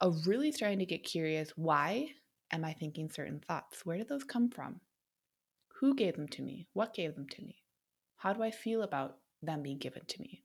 of 0.00 0.26
really 0.26 0.52
starting 0.52 0.78
to 0.78 0.86
get 0.86 1.04
curious 1.04 1.50
why 1.56 2.10
am 2.50 2.64
I 2.64 2.72
thinking 2.72 3.10
certain 3.10 3.40
thoughts? 3.40 3.84
Where 3.84 3.98
did 3.98 4.08
those 4.08 4.24
come 4.24 4.50
from? 4.50 4.80
Who 5.80 5.94
gave 5.94 6.16
them 6.16 6.28
to 6.28 6.42
me? 6.42 6.68
What 6.72 6.94
gave 6.94 7.14
them 7.14 7.28
to 7.28 7.42
me? 7.42 7.56
How 8.16 8.32
do 8.32 8.42
I 8.42 8.50
feel 8.50 8.82
about 8.82 9.18
them 9.42 9.62
being 9.62 9.78
given 9.78 10.02
to 10.06 10.20
me? 10.20 10.44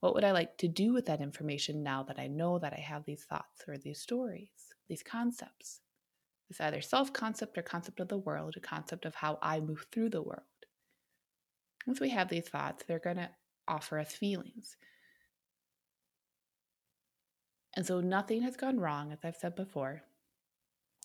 What 0.00 0.14
would 0.14 0.24
I 0.24 0.32
like 0.32 0.58
to 0.58 0.68
do 0.68 0.92
with 0.92 1.06
that 1.06 1.20
information 1.20 1.82
now 1.82 2.02
that 2.04 2.18
I 2.18 2.26
know 2.26 2.58
that 2.58 2.72
I 2.72 2.80
have 2.80 3.04
these 3.04 3.24
thoughts 3.24 3.64
or 3.66 3.76
these 3.78 4.00
stories, 4.00 4.74
these 4.88 5.02
concepts? 5.02 5.80
It's 6.48 6.60
either 6.60 6.80
self 6.80 7.12
concept 7.12 7.58
or 7.58 7.62
concept 7.62 8.00
of 8.00 8.08
the 8.08 8.18
world, 8.18 8.54
a 8.56 8.60
concept 8.60 9.04
of 9.04 9.14
how 9.14 9.38
I 9.42 9.60
move 9.60 9.86
through 9.90 10.10
the 10.10 10.22
world. 10.22 10.42
Once 11.86 12.00
we 12.00 12.10
have 12.10 12.28
these 12.28 12.48
thoughts, 12.48 12.84
they're 12.86 12.98
going 12.98 13.16
to 13.16 13.30
offer 13.66 13.98
us 13.98 14.12
feelings. 14.12 14.76
And 17.76 17.84
so 17.84 18.00
nothing 18.00 18.42
has 18.42 18.56
gone 18.56 18.80
wrong, 18.80 19.12
as 19.12 19.18
I've 19.22 19.36
said 19.36 19.54
before, 19.54 20.02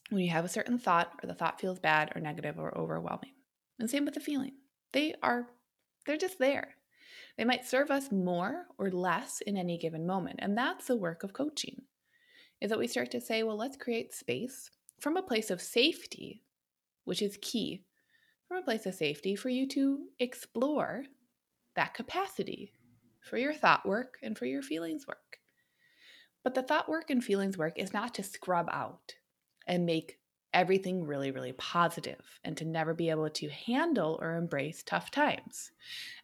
when 0.10 0.24
you 0.24 0.32
have 0.32 0.46
a 0.46 0.50
certain 0.50 0.80
thought 0.80 1.12
or 1.22 1.28
the 1.28 1.36
thought 1.36 1.60
feels 1.60 1.80
bad 1.80 2.14
or 2.16 2.22
negative 2.22 2.58
or 2.58 2.78
overwhelming. 2.78 3.34
And 3.78 3.90
same 3.90 4.06
with 4.06 4.14
the 4.14 4.22
feeling. 4.22 4.54
They 4.94 5.14
are, 5.22 5.48
they're 6.06 6.18
just 6.18 6.40
there. 6.40 6.76
They 7.38 7.44
might 7.44 7.66
serve 7.66 7.92
us 7.92 8.12
more 8.12 8.68
or 8.78 8.90
less 8.90 9.42
in 9.42 9.58
any 9.58 9.78
given 9.78 10.08
moment. 10.08 10.40
And 10.42 10.58
that's 10.58 10.88
the 10.88 10.96
work 10.96 11.24
of 11.24 11.34
coaching, 11.34 11.82
is 12.62 12.70
that 12.70 12.80
we 12.80 12.88
start 12.88 13.12
to 13.12 13.22
say, 13.22 13.44
well, 13.44 13.58
let's 13.58 13.78
create 13.78 14.14
space 14.14 14.72
from 15.00 15.18
a 15.18 15.24
place 15.24 15.50
of 15.50 15.62
safety, 15.62 16.44
which 17.04 17.22
is 17.22 17.38
key, 17.42 17.84
from 18.48 18.58
a 18.58 18.64
place 18.64 18.86
of 18.86 18.96
safety 18.96 19.36
for 19.36 19.50
you 19.50 19.68
to 19.70 20.06
explore 20.20 21.04
that 21.76 21.94
capacity 21.94 22.72
for 23.22 23.38
your 23.38 23.54
thought 23.54 23.86
work 23.86 24.18
and 24.22 24.38
for 24.38 24.46
your 24.46 24.62
feelings 24.62 25.06
work. 25.08 25.41
But 26.44 26.56
the 26.56 26.64
thought 26.64 26.90
work 26.90 27.10
and 27.10 27.24
feelings 27.24 27.58
work 27.58 27.78
is 27.78 27.94
not 27.94 28.14
to 28.16 28.24
scrub 28.24 28.68
out 28.72 29.16
and 29.68 29.86
make 29.86 30.20
everything 30.54 31.06
really, 31.06 31.32
really 31.32 31.54
positive 31.54 32.40
and 32.44 32.58
to 32.58 32.66
never 32.66 32.94
be 32.94 33.10
able 33.10 33.30
to 33.30 33.50
handle 33.50 34.18
or 34.22 34.36
embrace 34.36 34.84
tough 34.84 35.12
times. 35.12 35.72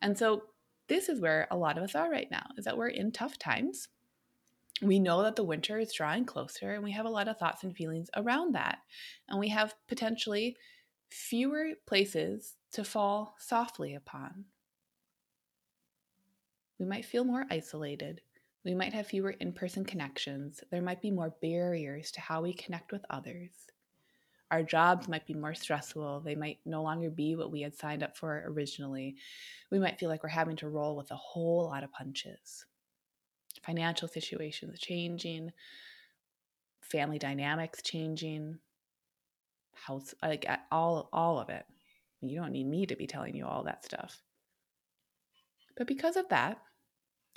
And 0.02 0.18
so, 0.18 0.44
this 0.88 1.10
is 1.10 1.20
where 1.20 1.48
a 1.52 1.58
lot 1.58 1.78
of 1.78 1.84
us 1.84 1.96
are 1.96 2.10
right 2.10 2.32
now 2.32 2.46
is 2.58 2.64
that 2.64 2.78
we're 2.78 2.88
in 2.88 3.12
tough 3.12 3.38
times. 3.38 3.90
We 4.82 5.00
know 5.00 5.22
that 5.24 5.36
the 5.36 5.44
winter 5.44 5.80
is 5.80 5.92
drawing 5.92 6.24
closer, 6.24 6.74
and 6.74 6.84
we 6.84 6.92
have 6.92 7.06
a 7.06 7.10
lot 7.10 7.28
of 7.28 7.38
thoughts 7.38 7.64
and 7.64 7.76
feelings 7.76 8.10
around 8.16 8.56
that. 8.56 8.78
And 9.28 9.38
we 9.38 9.50
have 9.50 9.76
potentially 9.90 10.56
fewer 11.10 11.72
places 11.86 12.56
to 12.72 12.86
fall 12.86 13.36
softly 13.38 13.96
upon. 13.96 14.46
We 16.80 16.86
might 16.86 17.06
feel 17.06 17.24
more 17.24 17.46
isolated. 17.50 18.22
We 18.68 18.76
might 18.76 18.92
have 18.92 19.08
fewer 19.08 19.30
in 19.30 19.54
person 19.54 19.86
connections. 19.86 20.62
There 20.72 20.82
might 20.82 21.02
be 21.02 21.10
more 21.10 21.34
barriers 21.42 22.12
to 22.12 22.20
how 22.20 22.42
we 22.42 22.54
connect 22.54 22.92
with 22.92 23.06
others. 23.10 23.52
Our 24.52 24.62
jobs 24.62 25.08
might 25.08 25.26
be 25.26 25.36
more 25.36 25.56
stressful. 25.56 26.20
They 26.20 26.36
might 26.36 26.60
no 26.66 26.84
longer 26.84 27.10
be 27.10 27.38
what 27.38 27.50
we 27.50 27.62
had 27.62 27.74
signed 27.74 28.04
up 28.04 28.18
for 28.18 28.44
originally. 28.46 29.16
We 29.72 29.80
might 29.80 29.98
feel 29.98 30.10
like 30.10 30.22
we're 30.22 30.28
having 30.28 30.58
to 30.58 30.68
roll 30.68 30.98
with 30.98 31.12
a 31.12 31.16
whole 31.16 31.64
lot 31.64 31.86
of 31.86 31.94
punches. 31.94 32.66
Financial 33.66 34.10
situations 34.10 34.80
changing, 34.80 35.54
family 36.82 37.20
dynamics 37.20 37.82
changing, 37.82 38.60
house 39.72 40.14
like 40.22 40.46
all 40.74 41.08
all 41.14 41.40
of 41.40 41.48
it. 41.48 41.66
You 42.20 42.42
don't 42.42 42.52
need 42.52 42.68
me 42.68 42.86
to 42.86 42.98
be 42.98 43.08
telling 43.08 43.34
you 43.34 43.46
all 43.46 43.64
that 43.64 43.86
stuff. 43.86 44.22
But 45.78 45.88
because 45.88 46.18
of 46.18 46.28
that, 46.30 46.60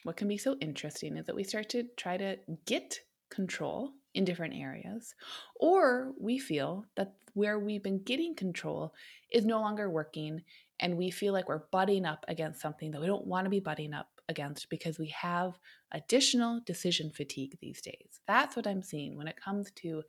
what 0.05 0.17
can 0.17 0.29
be 0.29 0.39
so 0.39 0.57
interesting 0.61 1.17
is 1.17 1.27
that 1.27 1.35
we 1.35 1.45
start 1.45 1.69
to 1.71 1.85
try 1.97 2.17
to 2.17 2.37
get 2.67 3.01
control 3.31 3.93
in 4.15 4.25
different 4.25 4.55
areas, 4.55 5.15
or 5.57 6.13
we 6.19 6.39
feel 6.39 6.85
that 6.97 7.15
where 7.35 7.59
we've 7.59 7.83
been 7.83 8.03
getting 8.03 8.35
control 8.35 8.93
is 9.31 9.45
no 9.45 9.61
longer 9.61 9.89
working, 9.89 10.43
and 10.81 10.97
we 10.97 11.11
feel 11.11 11.33
like 11.33 11.49
we're 11.49 11.67
butting 11.71 12.05
up 12.05 12.25
against 12.27 12.61
something 12.61 12.91
that 12.91 13.01
we 13.01 13.07
don't 13.07 13.27
want 13.27 13.45
to 13.45 13.51
be 13.51 13.61
butting 13.61 13.95
up 13.95 14.09
against 14.29 14.69
because 14.71 14.99
we 14.99 15.09
have 15.09 15.59
additional 15.93 16.61
decision 16.65 17.11
fatigue 17.11 17.57
these 17.61 17.81
days. 17.81 18.21
That's 18.27 18.57
what 18.57 18.67
I'm 18.67 18.83
seeing 18.83 19.17
when 19.17 19.29
it 19.29 19.41
comes 19.41 19.71
to 19.77 20.03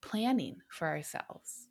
planning 0.00 0.58
for 0.68 0.88
ourselves. 0.88 1.66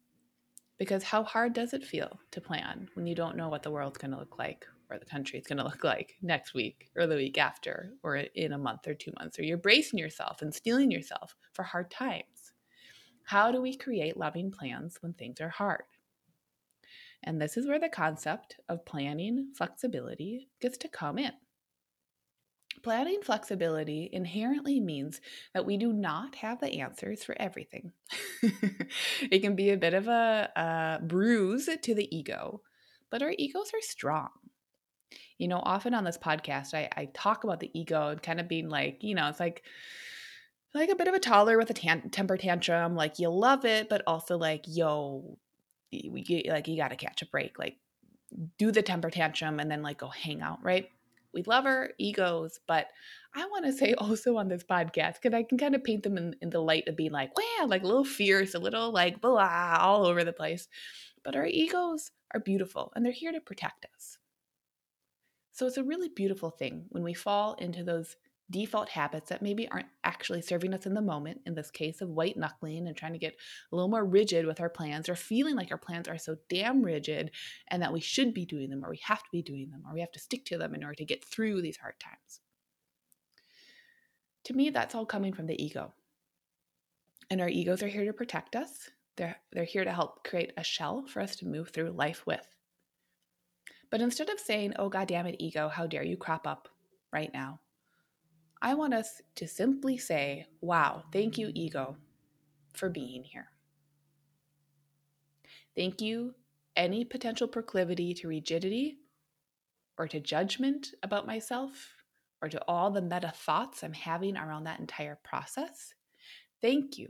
Because 0.77 1.03
how 1.03 1.23
hard 1.23 1.53
does 1.53 1.73
it 1.73 1.83
feel 1.83 2.19
to 2.31 2.41
plan 2.41 2.89
when 2.93 3.07
you 3.07 3.15
don't 3.15 3.35
know 3.35 3.49
what 3.49 3.63
the 3.63 3.71
world's 3.71 3.97
going 3.97 4.11
to 4.11 4.17
look 4.17 4.37
like 4.37 4.65
or 4.89 4.97
the 4.97 5.05
country 5.05 5.37
is 5.37 5.45
going 5.45 5.57
to 5.57 5.63
look 5.63 5.83
like 5.83 6.15
next 6.21 6.53
week 6.53 6.89
or 6.95 7.05
the 7.05 7.15
week 7.15 7.37
after 7.37 7.93
or 8.03 8.17
in 8.17 8.53
a 8.53 8.57
month 8.57 8.87
or 8.87 8.93
two 8.93 9.11
months, 9.19 9.37
or 9.37 9.43
you're 9.43 9.57
bracing 9.57 9.99
yourself 9.99 10.41
and 10.41 10.53
steeling 10.53 10.91
yourself 10.91 11.35
for 11.53 11.63
hard 11.63 11.91
times. 11.91 12.53
How 13.23 13.51
do 13.51 13.61
we 13.61 13.75
create 13.75 14.17
loving 14.17 14.49
plans 14.51 14.97
when 15.01 15.13
things 15.13 15.39
are 15.39 15.49
hard? 15.49 15.83
And 17.23 17.39
this 17.39 17.57
is 17.57 17.67
where 17.67 17.79
the 17.79 17.89
concept 17.89 18.55
of 18.67 18.85
planning 18.85 19.51
flexibility 19.55 20.49
gets 20.59 20.77
to 20.79 20.87
come 20.87 21.19
in. 21.19 21.33
Planning 22.81 23.19
flexibility 23.21 24.09
inherently 24.11 24.79
means 24.79 25.19
that 25.53 25.65
we 25.65 25.75
do 25.75 25.91
not 25.91 26.35
have 26.35 26.61
the 26.61 26.79
answers 26.79 27.23
for 27.23 27.35
everything. 27.39 27.91
it 28.41 29.41
can 29.41 29.55
be 29.55 29.71
a 29.71 29.77
bit 29.77 29.93
of 29.93 30.07
a, 30.07 30.49
a 30.55 31.05
bruise 31.05 31.69
to 31.81 31.93
the 31.93 32.15
ego, 32.15 32.61
but 33.09 33.21
our 33.21 33.33
egos 33.37 33.71
are 33.73 33.81
strong 33.81 34.29
you 35.37 35.47
know, 35.47 35.61
often 35.63 35.93
on 35.93 36.03
this 36.03 36.17
podcast, 36.17 36.73
I, 36.73 36.89
I 36.95 37.05
talk 37.13 37.43
about 37.43 37.59
the 37.59 37.71
ego 37.73 38.09
and 38.09 38.21
kind 38.21 38.39
of 38.39 38.47
being 38.47 38.69
like, 38.69 39.03
you 39.03 39.15
know, 39.15 39.27
it's 39.29 39.39
like, 39.39 39.63
like 40.73 40.89
a 40.89 40.95
bit 40.95 41.07
of 41.07 41.13
a 41.13 41.19
toddler 41.19 41.57
with 41.57 41.69
a 41.69 41.73
tan- 41.73 42.09
temper 42.09 42.37
tantrum. 42.37 42.95
Like 42.95 43.19
you 43.19 43.29
love 43.29 43.65
it, 43.65 43.89
but 43.89 44.03
also 44.05 44.37
like, 44.37 44.65
yo, 44.67 45.37
we 45.91 46.21
get 46.21 46.47
like 46.47 46.67
you 46.67 46.77
got 46.77 46.89
to 46.89 46.95
catch 46.95 47.21
a 47.21 47.25
break. 47.25 47.57
Like 47.57 47.77
do 48.57 48.71
the 48.71 48.81
temper 48.81 49.09
tantrum 49.09 49.59
and 49.59 49.69
then 49.71 49.81
like 49.81 49.97
go 49.97 50.09
hang 50.09 50.41
out, 50.41 50.59
right? 50.63 50.89
We 51.33 51.43
love 51.43 51.65
our 51.65 51.91
egos, 51.97 52.59
but 52.67 52.87
I 53.35 53.45
want 53.45 53.65
to 53.65 53.73
say 53.73 53.93
also 53.97 54.37
on 54.37 54.47
this 54.47 54.63
podcast 54.63 55.15
because 55.21 55.33
I 55.33 55.43
can 55.43 55.57
kind 55.57 55.75
of 55.75 55.83
paint 55.83 56.03
them 56.03 56.17
in, 56.17 56.35
in 56.41 56.49
the 56.49 56.61
light 56.61 56.87
of 56.87 56.95
being 56.95 57.11
like, 57.11 57.31
wow, 57.37 57.67
like 57.67 57.83
a 57.83 57.87
little 57.87 58.05
fierce, 58.05 58.53
a 58.53 58.59
little 58.59 58.91
like 58.91 59.21
blah, 59.21 59.77
all 59.79 60.05
over 60.05 60.23
the 60.23 60.33
place. 60.33 60.67
But 61.23 61.35
our 61.35 61.45
egos 61.45 62.11
are 62.33 62.39
beautiful 62.39 62.91
and 62.95 63.05
they're 63.05 63.11
here 63.11 63.31
to 63.31 63.41
protect 63.41 63.85
us. 63.95 64.17
So 65.59 65.67
it's 65.67 65.75
a 65.75 65.83
really 65.83 66.07
beautiful 66.07 66.51
thing 66.51 66.85
when 66.87 67.03
we 67.03 67.13
fall 67.13 67.55
into 67.55 67.83
those 67.83 68.15
default 68.49 68.87
habits 68.87 69.27
that 69.27 69.41
maybe 69.41 69.67
aren't 69.67 69.89
actually 70.05 70.41
serving 70.41 70.73
us 70.73 70.85
in 70.85 70.93
the 70.93 71.01
moment, 71.01 71.41
in 71.45 71.53
this 71.53 71.69
case 71.69 71.99
of 71.99 72.07
white 72.07 72.37
knuckling 72.37 72.87
and 72.87 72.95
trying 72.95 73.11
to 73.11 73.19
get 73.19 73.35
a 73.69 73.75
little 73.75 73.89
more 73.89 74.05
rigid 74.05 74.45
with 74.45 74.61
our 74.61 74.69
plans 74.69 75.09
or 75.09 75.15
feeling 75.15 75.57
like 75.57 75.69
our 75.69 75.77
plans 75.77 76.07
are 76.07 76.17
so 76.17 76.37
damn 76.47 76.81
rigid 76.81 77.31
and 77.67 77.81
that 77.81 77.91
we 77.91 77.99
should 77.99 78.33
be 78.33 78.45
doing 78.45 78.69
them 78.69 78.85
or 78.85 78.89
we 78.89 79.01
have 79.03 79.19
to 79.19 79.29
be 79.33 79.41
doing 79.41 79.69
them 79.69 79.83
or 79.85 79.93
we 79.93 79.99
have 79.99 80.13
to 80.13 80.19
stick 80.19 80.45
to 80.45 80.57
them 80.57 80.73
in 80.73 80.81
order 80.81 80.95
to 80.95 81.03
get 81.03 81.25
through 81.25 81.61
these 81.61 81.75
hard 81.75 81.99
times. 81.99 82.39
To 84.45 84.53
me, 84.53 84.69
that's 84.69 84.95
all 84.95 85.05
coming 85.05 85.33
from 85.33 85.47
the 85.47 85.61
ego. 85.61 85.91
And 87.29 87.41
our 87.41 87.49
egos 87.49 87.83
are 87.83 87.89
here 87.89 88.05
to 88.05 88.13
protect 88.13 88.55
us. 88.55 88.89
They're, 89.17 89.35
they're 89.51 89.65
here 89.65 89.83
to 89.83 89.91
help 89.91 90.23
create 90.23 90.53
a 90.55 90.63
shell 90.63 91.03
for 91.05 91.19
us 91.19 91.35
to 91.35 91.45
move 91.45 91.71
through 91.71 91.91
life 91.91 92.25
with. 92.25 92.47
But 93.89 94.01
instead 94.01 94.29
of 94.29 94.39
saying, 94.39 94.73
oh, 94.77 94.89
God 94.89 95.07
damn 95.07 95.25
it, 95.25 95.37
ego, 95.39 95.67
how 95.67 95.87
dare 95.87 96.03
you 96.03 96.17
crop 96.17 96.45
up 96.45 96.69
right 97.11 97.31
now? 97.33 97.59
I 98.61 98.73
want 98.73 98.93
us 98.93 99.21
to 99.35 99.47
simply 99.47 99.97
say, 99.97 100.45
wow, 100.61 101.03
thank 101.11 101.37
you, 101.37 101.51
ego, 101.55 101.97
for 102.73 102.89
being 102.89 103.23
here. 103.23 103.47
Thank 105.75 106.01
you, 106.01 106.35
any 106.75 107.05
potential 107.05 107.47
proclivity 107.47 108.13
to 108.15 108.27
rigidity 108.27 108.97
or 109.97 110.07
to 110.07 110.19
judgment 110.19 110.93
about 111.03 111.25
myself 111.25 111.95
or 112.41 112.49
to 112.49 112.61
all 112.67 112.91
the 112.91 113.01
meta 113.01 113.31
thoughts 113.35 113.83
I'm 113.83 113.93
having 113.93 114.37
around 114.37 114.65
that 114.65 114.79
entire 114.79 115.17
process. 115.23 115.93
Thank 116.61 116.97
you. 116.97 117.09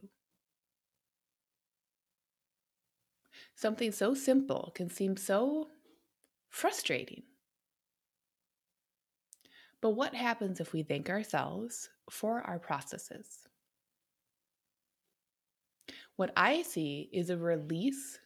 Something 3.56 3.92
so 3.92 4.14
simple 4.14 4.72
can 4.76 4.90
seem 4.90 5.18
so 5.18 5.68
frustrating. 6.50 7.24
But 9.82 9.92
what 9.92 10.14
happens 10.14 10.60
if 10.60 10.74
we 10.74 10.84
thank 10.84 11.10
ourselves 11.10 11.90
for 12.10 12.42
our 12.42 12.60
processes? 12.60 13.48
What 16.18 16.34
I 16.36 16.64
see 16.64 17.10
is 17.14 17.30
a 17.30 17.38
release 17.38 18.20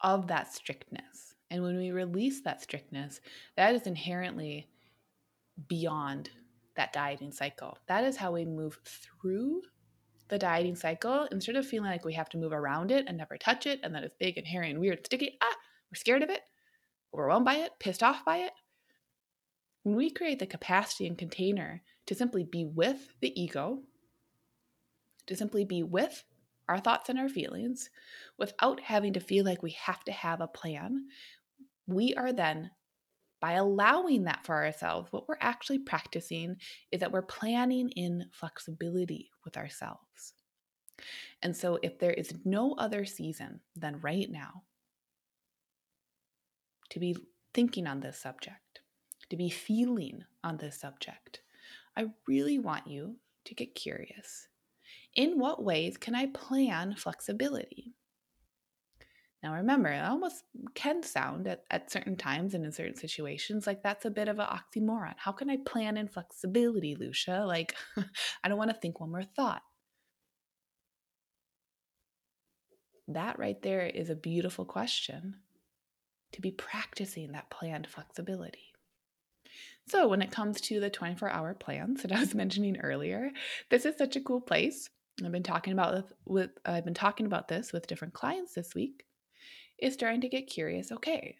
of 0.00 0.28
that 0.28 0.52
strictness. 0.52 1.34
And 1.50 1.62
when 1.62 1.76
we 1.76 1.90
release 1.90 2.40
that 2.42 2.62
strictness, 2.62 3.20
that 3.56 3.74
is 3.74 3.86
inherently 3.86 4.68
beyond 5.68 6.30
that 6.76 6.92
dieting 6.92 7.32
cycle. 7.32 7.78
That 7.88 8.04
is 8.04 8.16
how 8.16 8.32
we 8.32 8.44
move 8.44 8.78
through 8.84 9.62
the 10.28 10.38
dieting 10.38 10.76
cycle 10.76 11.28
instead 11.30 11.56
of 11.56 11.66
feeling 11.66 11.90
like 11.90 12.04
we 12.04 12.14
have 12.14 12.28
to 12.30 12.38
move 12.38 12.52
around 12.52 12.90
it 12.90 13.04
and 13.06 13.16
never 13.16 13.36
touch 13.36 13.66
it 13.66 13.80
and 13.82 13.94
that 13.94 14.04
it's 14.04 14.16
big 14.18 14.38
and 14.38 14.46
hairy 14.46 14.70
and 14.70 14.80
weird 14.80 14.98
and 14.98 15.06
sticky. 15.06 15.36
Ah, 15.42 15.54
we're 15.94 15.98
scared 15.98 16.24
of 16.24 16.30
it, 16.30 16.40
overwhelmed 17.14 17.44
by 17.44 17.54
it, 17.54 17.70
pissed 17.78 18.02
off 18.02 18.24
by 18.24 18.38
it. 18.38 18.52
When 19.84 19.94
we 19.94 20.10
create 20.10 20.40
the 20.40 20.46
capacity 20.46 21.06
and 21.06 21.16
container 21.16 21.82
to 22.06 22.16
simply 22.16 22.42
be 22.42 22.64
with 22.64 23.14
the 23.20 23.40
ego, 23.40 23.80
to 25.28 25.36
simply 25.36 25.64
be 25.64 25.84
with 25.84 26.24
our 26.68 26.80
thoughts 26.80 27.10
and 27.10 27.18
our 27.18 27.28
feelings 27.28 27.90
without 28.38 28.80
having 28.80 29.12
to 29.12 29.20
feel 29.20 29.44
like 29.44 29.62
we 29.62 29.76
have 29.80 30.02
to 30.04 30.10
have 30.10 30.40
a 30.40 30.48
plan, 30.48 31.06
we 31.86 32.12
are 32.14 32.32
then, 32.32 32.72
by 33.40 33.52
allowing 33.52 34.24
that 34.24 34.44
for 34.44 34.64
ourselves, 34.64 35.12
what 35.12 35.28
we're 35.28 35.36
actually 35.40 35.78
practicing 35.78 36.56
is 36.90 36.98
that 36.98 37.12
we're 37.12 37.22
planning 37.22 37.88
in 37.90 38.24
flexibility 38.32 39.30
with 39.44 39.56
ourselves. 39.56 40.34
And 41.42 41.56
so, 41.56 41.78
if 41.84 42.00
there 42.00 42.14
is 42.14 42.34
no 42.44 42.72
other 42.78 43.04
season 43.04 43.60
than 43.76 44.00
right 44.00 44.28
now 44.28 44.64
to 46.94 47.00
be 47.00 47.16
thinking 47.52 47.88
on 47.88 47.98
this 47.98 48.16
subject, 48.16 48.80
to 49.28 49.36
be 49.36 49.50
feeling 49.50 50.22
on 50.44 50.56
this 50.56 50.78
subject, 50.78 51.40
I 51.96 52.06
really 52.28 52.60
want 52.60 52.86
you 52.86 53.16
to 53.46 53.54
get 53.54 53.74
curious. 53.74 54.46
In 55.16 55.40
what 55.40 55.64
ways 55.64 55.96
can 55.96 56.14
I 56.14 56.26
plan 56.26 56.94
flexibility? 56.96 57.94
Now, 59.42 59.54
remember, 59.54 59.88
it 59.88 60.04
almost 60.04 60.44
can 60.74 61.02
sound 61.02 61.48
at, 61.48 61.64
at 61.68 61.90
certain 61.90 62.16
times 62.16 62.54
and 62.54 62.64
in 62.64 62.70
certain 62.70 62.96
situations 62.96 63.66
like 63.66 63.82
that's 63.82 64.04
a 64.04 64.10
bit 64.10 64.28
of 64.28 64.38
an 64.38 64.46
oxymoron. 64.46 65.14
How 65.16 65.32
can 65.32 65.50
I 65.50 65.58
plan 65.66 65.96
in 65.96 66.06
flexibility, 66.06 66.94
Lucia? 66.94 67.44
Like, 67.44 67.74
I 68.44 68.48
don't 68.48 68.56
want 68.56 68.70
to 68.70 68.78
think 68.80 69.00
one 69.00 69.10
more 69.10 69.24
thought. 69.24 69.62
That 73.08 73.36
right 73.36 73.60
there 73.62 73.84
is 73.84 74.10
a 74.10 74.14
beautiful 74.14 74.64
question 74.64 75.40
to 76.34 76.40
be 76.40 76.50
practicing 76.50 77.32
that 77.32 77.50
planned 77.50 77.86
flexibility. 77.86 78.72
So, 79.86 80.08
when 80.08 80.22
it 80.22 80.32
comes 80.32 80.60
to 80.62 80.80
the 80.80 80.90
24 80.90 81.30
hour 81.30 81.54
plans 81.54 82.02
that 82.02 82.12
I 82.12 82.20
was 82.20 82.34
mentioning 82.34 82.78
earlier, 82.78 83.30
this 83.70 83.84
is 83.84 83.96
such 83.96 84.16
a 84.16 84.20
cool 84.20 84.40
place. 84.40 84.90
I've 85.24 85.32
been 85.32 85.44
talking 85.44 85.72
about 85.72 85.94
with, 85.94 86.12
with 86.26 86.50
I've 86.64 86.84
been 86.84 86.94
talking 86.94 87.26
about 87.26 87.46
this 87.46 87.72
with 87.72 87.86
different 87.86 88.14
clients 88.14 88.54
this 88.54 88.74
week 88.74 89.04
is 89.78 89.94
starting 89.94 90.20
to 90.22 90.28
get 90.28 90.48
curious 90.48 90.90
okay, 90.90 91.36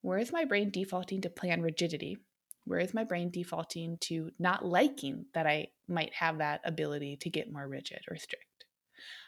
where 0.00 0.18
is 0.18 0.32
my 0.32 0.44
brain 0.44 0.70
defaulting 0.70 1.20
to 1.22 1.30
plan 1.30 1.62
rigidity? 1.62 2.18
Where 2.64 2.80
is 2.80 2.94
my 2.94 3.04
brain 3.04 3.30
defaulting 3.30 3.98
to 4.02 4.30
not 4.38 4.64
liking 4.64 5.26
that 5.34 5.46
I 5.46 5.68
might 5.88 6.14
have 6.14 6.38
that 6.38 6.60
ability 6.64 7.16
to 7.18 7.30
get 7.30 7.52
more 7.52 7.68
rigid 7.68 8.00
or 8.10 8.16
strict? 8.16 8.46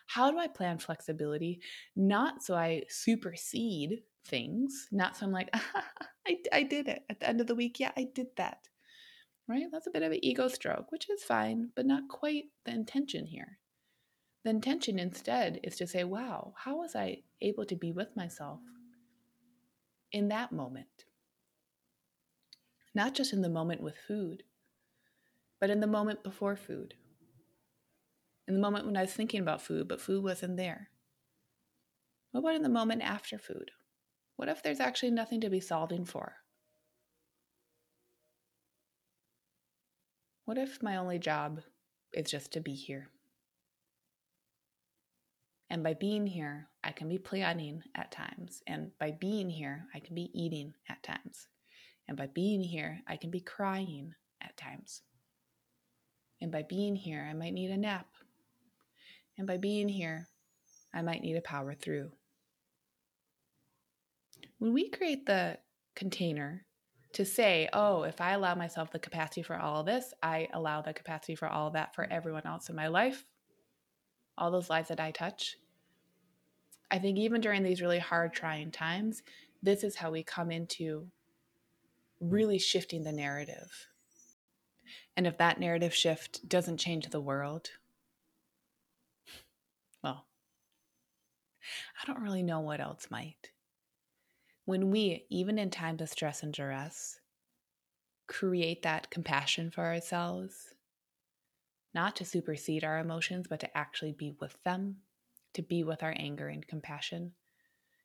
How 0.07 0.31
do 0.31 0.39
I 0.39 0.49
plan 0.49 0.79
flexibility? 0.79 1.61
Not 1.97 2.43
so 2.43 2.55
I 2.55 2.83
supersede 2.89 4.03
things, 4.25 4.89
not 4.91 5.17
so 5.17 5.27
I'm 5.27 5.33
like, 5.33 5.51
I, 6.27 6.39
I 6.53 6.63
did 6.63 6.89
it 6.89 7.03
at 7.11 7.21
the 7.21 7.29
end 7.29 7.41
of 7.41 7.47
the 7.47 7.55
week. 7.55 7.79
Yeah, 7.81 7.93
I 7.97 8.09
did 8.15 8.29
that. 8.37 8.69
Right? 9.47 9.67
That's 9.71 9.87
a 9.87 9.91
bit 9.91 10.03
of 10.03 10.13
an 10.13 10.25
ego 10.25 10.49
stroke, 10.49 10.91
which 10.91 11.11
is 11.11 11.23
fine, 11.23 11.71
but 11.77 11.87
not 11.87 12.09
quite 12.09 12.45
the 12.65 12.73
intention 12.73 13.27
here. 13.27 13.59
The 14.45 14.51
intention 14.51 14.99
instead 14.99 15.61
is 15.63 15.77
to 15.77 15.87
say, 15.87 16.05
wow, 16.05 16.55
how 16.57 16.77
was 16.79 16.95
I 16.95 17.23
able 17.41 17.65
to 17.67 17.77
be 17.77 17.93
with 17.93 18.17
myself 18.17 18.61
in 20.13 20.29
that 20.29 20.53
moment? 20.53 21.05
Not 22.95 23.15
just 23.15 23.33
in 23.33 23.43
the 23.43 23.49
moment 23.49 23.83
with 23.83 23.97
food, 23.97 24.45
but 25.61 25.71
in 25.71 25.81
the 25.81 25.87
moment 25.87 26.23
before 26.23 26.57
food. 26.57 26.95
In 28.47 28.55
the 28.55 28.61
moment 28.61 28.87
when 28.87 28.97
I 28.97 29.03
was 29.03 29.13
thinking 29.13 29.41
about 29.41 29.63
food, 29.63 29.89
but 29.89 30.01
food 30.01 30.23
wasn't 30.23 30.57
there. 30.57 30.91
What 32.33 32.41
about 32.41 32.57
in 32.57 32.63
the 32.63 32.69
moment 32.69 33.03
after 33.03 33.39
food? 33.39 33.71
What 34.37 34.49
if 34.49 34.63
there's 34.63 34.81
actually 34.81 35.13
nothing 35.13 35.41
to 35.43 35.51
be 35.51 35.61
solving 35.61 36.05
for? 36.05 36.35
What 40.45 40.59
if 40.59 40.83
my 40.83 40.97
only 40.97 41.19
job 41.19 41.61
is 42.13 42.31
just 42.31 42.53
to 42.53 42.61
be 42.61 42.75
here? 42.75 43.09
And 45.71 45.83
by 45.83 45.95
being 45.95 46.27
here, 46.27 46.69
I 46.85 46.93
can 46.93 47.09
be 47.09 47.19
planning 47.19 47.83
at 47.95 48.13
times. 48.13 48.63
And 48.67 48.91
by 48.99 49.13
being 49.13 49.49
here, 49.49 49.87
I 49.95 50.01
can 50.01 50.15
be 50.15 50.31
eating 50.35 50.75
at 50.89 51.03
times. 51.03 51.49
And 52.07 52.17
by 52.17 52.27
being 52.27 52.61
here, 52.61 53.01
I 53.09 53.17
can 53.17 53.31
be 53.31 53.41
crying 53.41 54.15
at 54.43 54.57
times. 54.57 55.03
And 56.41 56.53
by 56.53 56.63
being 56.63 56.95
here, 56.95 57.27
I 57.29 57.33
might 57.33 57.55
need 57.55 57.71
a 57.71 57.77
nap. 57.77 58.07
And 59.39 59.47
by 59.47 59.57
being 59.57 59.89
here, 59.89 60.29
I 60.93 61.03
might 61.03 61.23
need 61.23 61.37
a 61.37 61.41
power 61.41 61.75
through. 61.75 62.13
When 64.65 64.73
we 64.73 64.89
create 64.89 65.27
the 65.27 65.59
container 65.95 66.65
to 67.13 67.27
say, 67.27 67.69
oh, 67.75 68.05
if 68.05 68.23
I 68.23 68.33
allow 68.33 68.55
myself 68.55 68.91
the 68.91 68.99
capacity 68.99 69.43
for 69.43 69.59
all 69.59 69.81
of 69.81 69.87
this, 69.87 70.15
I 70.23 70.49
allow 70.55 70.81
the 70.81 70.95
capacity 70.95 71.35
for 71.35 71.47
all 71.47 71.67
of 71.67 71.75
that 71.75 71.95
for 71.95 72.11
everyone 72.11 72.47
else 72.47 72.71
in 72.71 72.75
my 72.75 72.87
life, 72.87 73.27
all 74.39 74.51
those 74.51 74.71
lives 74.71 74.89
that 74.89 75.01
I 75.01 75.11
touch. 75.11 75.59
I 76.91 76.99
think 76.99 77.19
even 77.19 77.43
during 77.43 77.63
these 77.63 77.83
really 77.83 77.99
hard, 77.99 78.33
trying 78.33 78.71
times, 78.71 79.23
this 79.63 79.85
is 79.85 79.97
how 79.97 80.11
we 80.11 80.23
come 80.23 80.51
into 80.51 81.09
really 82.19 82.59
shifting 82.59 83.05
the 83.05 83.13
narrative. 83.13 83.89
And 85.15 85.27
if 85.27 85.37
that 85.37 85.61
narrative 85.61 85.95
shift 85.95 86.49
doesn't 86.49 86.79
change 86.79 87.11
the 87.11 87.21
world, 87.21 87.69
well, 90.03 90.25
I 92.03 92.07
don't 92.07 92.23
really 92.23 92.43
know 92.43 92.61
what 92.61 92.81
else 92.81 93.09
might. 93.11 93.51
When 94.67 94.91
we, 94.91 95.27
even 95.29 95.59
in 95.59 95.71
times 95.71 96.01
of 96.01 96.09
stress 96.09 96.43
and 96.43 96.53
duress, 96.53 97.21
create 98.27 98.83
that 98.83 99.11
compassion 99.11 99.71
for 99.71 99.85
ourselves, 99.85 100.75
not 101.93 102.17
to 102.17 102.25
supersede 102.25 102.83
our 102.83 102.99
emotions, 102.99 103.47
but 103.49 103.61
to 103.61 103.77
actually 103.77 104.13
be 104.13 104.35
with 104.41 104.57
them, 104.65 104.97
to 105.53 105.63
be 105.63 105.85
with 105.85 106.03
our 106.03 106.15
anger 106.17 106.49
and 106.49 106.67
compassion, 106.67 107.33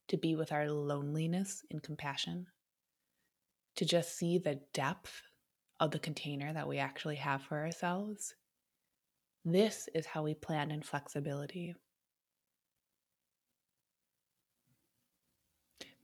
to 0.10 0.18
be 0.18 0.36
with 0.36 0.52
our 0.52 0.70
loneliness 0.70 1.64
and 1.72 1.82
compassion, 1.82 2.48
to 3.76 3.86
just 3.86 4.18
see 4.18 4.38
the 4.38 4.60
depth 4.74 5.22
of 5.80 5.92
the 5.92 6.00
container 6.00 6.52
that 6.52 6.68
we 6.68 6.78
actually 6.78 7.16
have 7.16 7.42
for 7.42 7.60
ourselves. 7.60 8.36
This 9.46 9.88
is 9.96 10.06
how 10.06 10.24
we 10.24 10.34
plan 10.34 10.72
in 10.72 10.82
flexibility. 10.82 11.76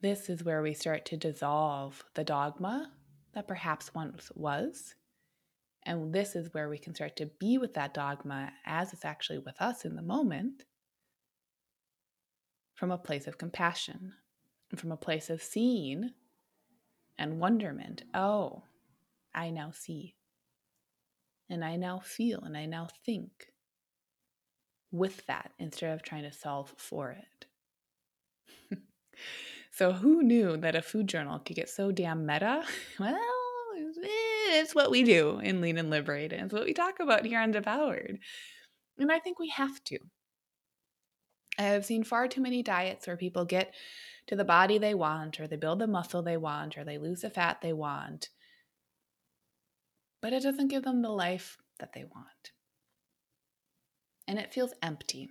This 0.02 0.30
is 0.30 0.44
where 0.44 0.62
we 0.62 0.74
start 0.74 1.06
to 1.06 1.18
dissolve 1.18 2.04
the 2.14 2.24
dogma 2.24 2.92
that 3.34 3.48
perhaps 3.48 3.94
once 3.94 4.32
was. 4.36 4.96
And 5.84 6.14
this 6.14 6.36
is 6.36 6.54
where 6.54 6.70
we 6.70 6.78
can 6.78 6.96
start 6.96 7.16
to 7.18 7.28
be 7.40 7.58
with 7.58 7.74
that 7.76 7.94
dogma 7.94 8.54
as 8.66 8.94
it's 8.94 9.06
actually 9.06 9.40
with 9.40 9.60
us 9.62 9.86
in 9.86 9.96
the 9.96 10.02
moment 10.02 10.64
from 12.76 12.92
a 12.92 12.98
place 12.98 13.28
of 13.28 13.38
compassion 13.38 14.14
and 14.72 14.80
from 14.80 14.92
a 14.92 14.98
place 14.98 15.30
of 15.30 15.42
seeing 15.42 16.12
and 17.18 17.40
wonderment. 17.40 18.04
Oh, 18.14 18.64
I 19.34 19.50
now 19.52 19.72
see. 19.72 20.16
And 21.50 21.64
I 21.64 21.76
now 21.78 22.00
feel 22.00 22.42
and 22.44 22.58
I 22.58 22.66
now 22.66 22.88
think. 23.06 23.48
with 24.92 25.26
that 25.28 25.52
instead 25.60 25.94
of 25.94 26.02
trying 26.02 26.24
to 26.24 26.32
solve 26.32 26.74
for 26.78 27.12
it. 27.12 27.46
so, 29.76 29.92
who 29.92 30.24
knew 30.24 30.56
that 30.56 30.76
a 30.76 30.82
food 30.82 31.08
journal 31.08 31.40
could 31.40 31.58
get 31.58 31.70
so 31.70 31.92
damn 31.92 32.26
meta? 32.26 32.64
Well, 33.00 33.14
eh, 33.78 34.62
it's 34.62 34.74
what 34.74 34.90
we 34.90 35.04
do 35.04 35.40
in 35.40 35.60
Lean 35.60 35.78
and 35.78 35.90
Liberate, 35.90 36.32
it's 36.32 36.54
what 36.54 36.64
we 36.64 36.74
talk 36.74 37.02
about 37.02 37.26
here 37.26 37.42
on 37.42 37.52
Devoured. 37.52 38.20
And 38.98 39.12
I 39.12 39.20
think 39.20 39.38
we 39.38 39.50
have 39.50 39.84
to. 39.86 40.00
I 41.60 41.64
have 41.64 41.86
seen 41.86 42.06
far 42.06 42.30
too 42.30 42.40
many 42.42 42.64
diets 42.64 43.06
where 43.06 43.18
people 43.18 43.44
get 43.44 43.74
to 44.28 44.38
the 44.38 44.46
body 44.46 44.78
they 44.78 44.94
want, 44.94 45.42
or 45.42 45.48
they 45.48 45.58
build 45.58 45.80
the 45.80 45.88
muscle 45.88 46.22
they 46.22 46.38
want, 46.38 46.78
or 46.78 46.86
they 46.86 46.98
lose 46.98 47.20
the 47.22 47.30
fat 47.30 47.60
they 47.62 47.74
want, 47.74 48.30
but 50.22 50.32
it 50.32 50.42
doesn't 50.42 50.70
give 50.70 50.84
them 50.84 51.02
the 51.02 51.10
life 51.10 51.58
that 51.80 51.92
they 51.92 52.06
want. 52.06 52.52
And 54.26 54.40
it 54.40 54.54
feels 54.54 54.74
empty. 54.82 55.30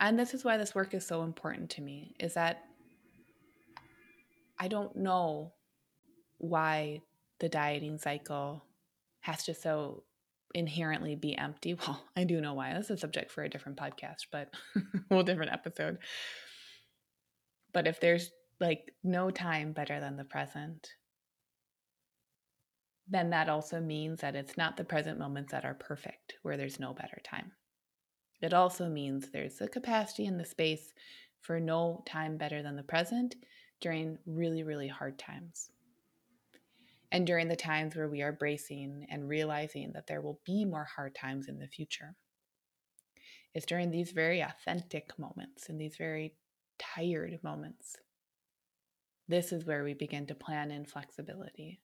And 0.00 0.18
this 0.18 0.32
is 0.32 0.44
why 0.44 0.56
this 0.56 0.74
work 0.74 0.94
is 0.94 1.06
so 1.06 1.22
important 1.22 1.70
to 1.70 1.82
me 1.82 2.14
is 2.18 2.34
that 2.34 2.64
I 4.58 4.68
don't 4.68 4.96
know 4.96 5.52
why 6.38 7.02
the 7.38 7.50
dieting 7.50 7.98
cycle 7.98 8.64
has 9.20 9.44
to 9.44 9.54
so 9.54 10.04
inherently 10.54 11.14
be 11.16 11.36
empty. 11.36 11.74
Well, 11.86 12.02
I 12.16 12.24
do 12.24 12.40
know 12.40 12.54
why. 12.54 12.72
This 12.72 12.86
is 12.86 12.92
a 12.92 12.96
subject 12.96 13.30
for 13.30 13.44
a 13.44 13.48
different 13.48 13.78
podcast, 13.78 14.26
but 14.32 14.50
a 14.74 14.80
whole 15.10 15.22
different 15.22 15.52
episode. 15.52 15.98
But 17.72 17.86
if 17.86 18.00
there's 18.00 18.30
like 18.58 18.92
no 19.04 19.30
time 19.30 19.72
better 19.72 20.00
than 20.00 20.16
the 20.16 20.24
present, 20.24 20.88
then 23.06 23.30
that 23.30 23.48
also 23.48 23.80
means 23.80 24.20
that 24.20 24.34
it's 24.34 24.56
not 24.56 24.76
the 24.76 24.84
present 24.84 25.18
moments 25.18 25.52
that 25.52 25.64
are 25.64 25.74
perfect, 25.74 26.34
where 26.42 26.56
there's 26.56 26.80
no 26.80 26.94
better 26.94 27.20
time. 27.24 27.52
It 28.40 28.54
also 28.54 28.88
means 28.88 29.28
there's 29.28 29.58
the 29.58 29.68
capacity 29.68 30.26
and 30.26 30.40
the 30.40 30.44
space 30.44 30.92
for 31.40 31.60
no 31.60 32.02
time 32.06 32.36
better 32.36 32.62
than 32.62 32.76
the 32.76 32.82
present 32.82 33.36
during 33.80 34.18
really, 34.26 34.62
really 34.62 34.88
hard 34.88 35.18
times. 35.18 35.70
And 37.12 37.26
during 37.26 37.48
the 37.48 37.56
times 37.56 37.96
where 37.96 38.08
we 38.08 38.22
are 38.22 38.32
bracing 38.32 39.06
and 39.10 39.28
realizing 39.28 39.92
that 39.94 40.06
there 40.06 40.20
will 40.20 40.40
be 40.44 40.64
more 40.64 40.84
hard 40.96 41.14
times 41.14 41.48
in 41.48 41.58
the 41.58 41.66
future. 41.66 42.14
It's 43.52 43.66
during 43.66 43.90
these 43.90 44.12
very 44.12 44.40
authentic 44.40 45.18
moments 45.18 45.68
and 45.68 45.80
these 45.80 45.96
very 45.96 46.34
tired 46.78 47.40
moments. 47.42 47.96
This 49.26 49.52
is 49.52 49.66
where 49.66 49.82
we 49.82 49.94
begin 49.94 50.26
to 50.26 50.34
plan 50.34 50.70
in 50.70 50.84
flexibility 50.84 51.80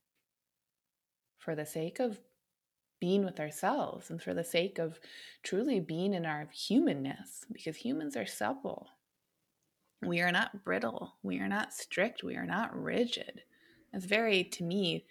for 1.39 1.55
the 1.55 1.67
sake 1.67 1.99
of 1.99 2.19
being 3.01 3.25
with 3.25 3.41
ourselves 3.41 4.11
and 4.11 4.23
for 4.23 4.35
the 4.35 4.45
sake 4.45 4.79
of 4.79 4.99
truly 5.43 5.81
being 5.81 6.15
in 6.15 6.27
our 6.27 6.49
humanness, 6.53 7.45
because 7.53 7.77
humans 7.77 8.17
are 8.17 8.27
supple. 8.27 8.89
We 10.05 10.21
are 10.21 10.33
not 10.33 10.65
brittle. 10.65 11.17
We 11.23 11.39
are 11.39 11.49
not 11.49 11.73
strict. 11.73 12.23
We 12.23 12.37
are 12.37 12.47
not 12.47 12.75
rigid. 12.81 13.43
It's 13.93 14.05
very, 14.05 14.45
to 14.45 14.65
me, 14.65 15.07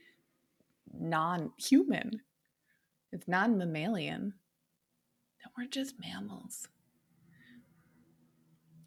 non 0.93 1.51
human. 1.57 2.21
It's 3.11 3.27
non 3.27 3.57
mammalian. 3.57 4.33
That 5.43 5.51
we're 5.57 5.67
just 5.67 5.95
mammals. 5.99 6.67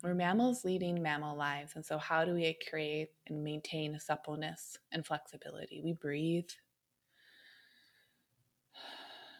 We're 0.02 0.14
mammals 0.14 0.64
leading 0.64 1.02
mammal 1.02 1.36
lives. 1.36 1.72
And 1.74 1.84
so, 1.84 1.98
how 1.98 2.24
do 2.24 2.34
we 2.34 2.56
create 2.70 3.08
and 3.26 3.42
maintain 3.42 3.98
suppleness 3.98 4.78
and 4.92 5.04
flexibility? 5.04 5.80
We 5.82 5.92
breathe. 5.92 6.48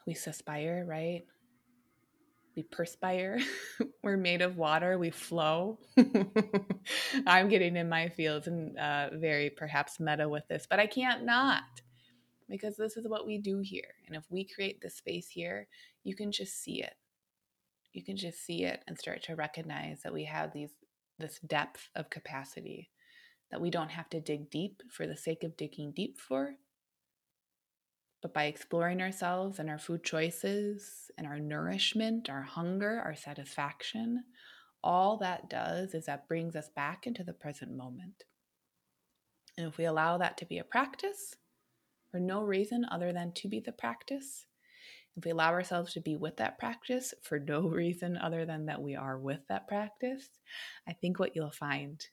We 0.09 0.15
suspire, 0.15 0.85
right? 0.89 1.23
We 2.57 2.65
perspire. 2.65 3.39
We're 4.03 4.17
made 4.17 4.43
of 4.43 4.57
water. 4.57 4.99
We 4.99 5.11
flow. 5.11 5.79
I'm 7.27 7.49
getting 7.49 7.77
in 7.77 7.89
my 7.89 8.09
fields 8.09 8.49
and 8.49 8.77
uh, 8.77 9.11
very 9.13 9.51
perhaps 9.51 10.01
meta 10.01 10.29
with 10.29 10.49
this, 10.49 10.67
but 10.69 10.81
I 10.81 10.87
can't 10.87 11.25
not 11.25 11.63
because 12.49 12.77
this 12.77 12.97
is 12.97 13.07
what 13.07 13.27
we 13.27 13.39
do 13.39 13.61
here. 13.61 13.95
And 14.07 14.17
if 14.17 14.25
we 14.31 14.45
create 14.45 14.81
the 14.81 14.91
space 14.91 15.29
here, 15.29 15.69
you 16.03 16.17
can 16.17 16.33
just 16.33 16.61
see 16.61 16.83
it 16.83 16.95
you 17.93 18.05
can 18.05 18.17
just 18.17 18.45
see 18.45 18.65
it 18.65 18.83
and 18.87 18.99
start 18.99 19.23
to 19.25 19.35
recognize 19.35 20.03
that 20.03 20.13
we 20.13 20.25
have 20.25 20.53
these 20.53 20.71
this 21.19 21.41
depth 21.41 21.89
of 21.97 22.11
capacity 22.11 22.91
that 23.51 23.61
we 23.61 23.71
don't 23.71 23.91
have 23.91 24.09
to 24.09 24.21
dig 24.21 24.51
deep 24.51 24.83
for 24.89 25.07
the 25.07 25.17
sake 25.17 25.43
of 25.43 25.57
digging 25.57 25.91
deep 25.91 26.17
for 26.17 26.55
but 28.21 28.35
by 28.35 28.45
exploring 28.45 29.01
ourselves 29.01 29.59
and 29.59 29.71
our 29.71 29.79
food 29.79 30.03
choices 30.03 31.11
and 31.17 31.27
our 31.27 31.39
nourishment, 31.39 32.29
our 32.29 32.43
hunger, 32.43 33.01
our 33.05 33.15
satisfaction, 33.15 34.25
all 34.83 35.17
that 35.19 35.49
does 35.49 35.95
is 35.95 36.07
that 36.07 36.29
brings 36.29 36.57
us 36.57 36.69
back 36.75 37.07
into 37.07 37.23
the 37.23 37.33
present 37.33 37.77
moment. 37.77 38.25
And 39.57 39.67
if 39.67 39.79
we 39.79 39.85
allow 39.85 40.19
that 40.19 40.37
to 40.39 40.47
be 40.47 40.59
a 40.59 40.65
practice, 40.65 41.37
for 42.11 42.19
no 42.19 42.43
reason 42.43 42.87
other 42.91 43.13
than 43.13 43.33
to 43.33 43.49
be 43.49 43.61
the 43.61 43.73
practice, 43.73 44.47
if 45.17 45.25
we 45.25 45.33
allow 45.33 45.51
ourselves 45.51 45.93
to 45.93 46.01
be 46.01 46.17
with 46.17 46.37
that 46.37 46.59
practice 46.59 47.13
for 47.23 47.39
no 47.47 47.69
reason 47.69 48.17
other 48.17 48.47
than 48.47 48.67
that 48.67 48.83
we 48.83 48.97
are 48.97 49.19
with 49.19 49.41
that 49.49 49.69
practice, 49.69 50.29
I 50.89 50.93
think 50.93 51.19
what 51.19 51.37
you'll 51.37 51.51
find 51.51 52.05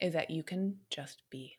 is 0.00 0.12
that 0.12 0.30
you 0.30 0.42
can 0.42 0.78
just 0.90 1.22
be. 1.30 1.58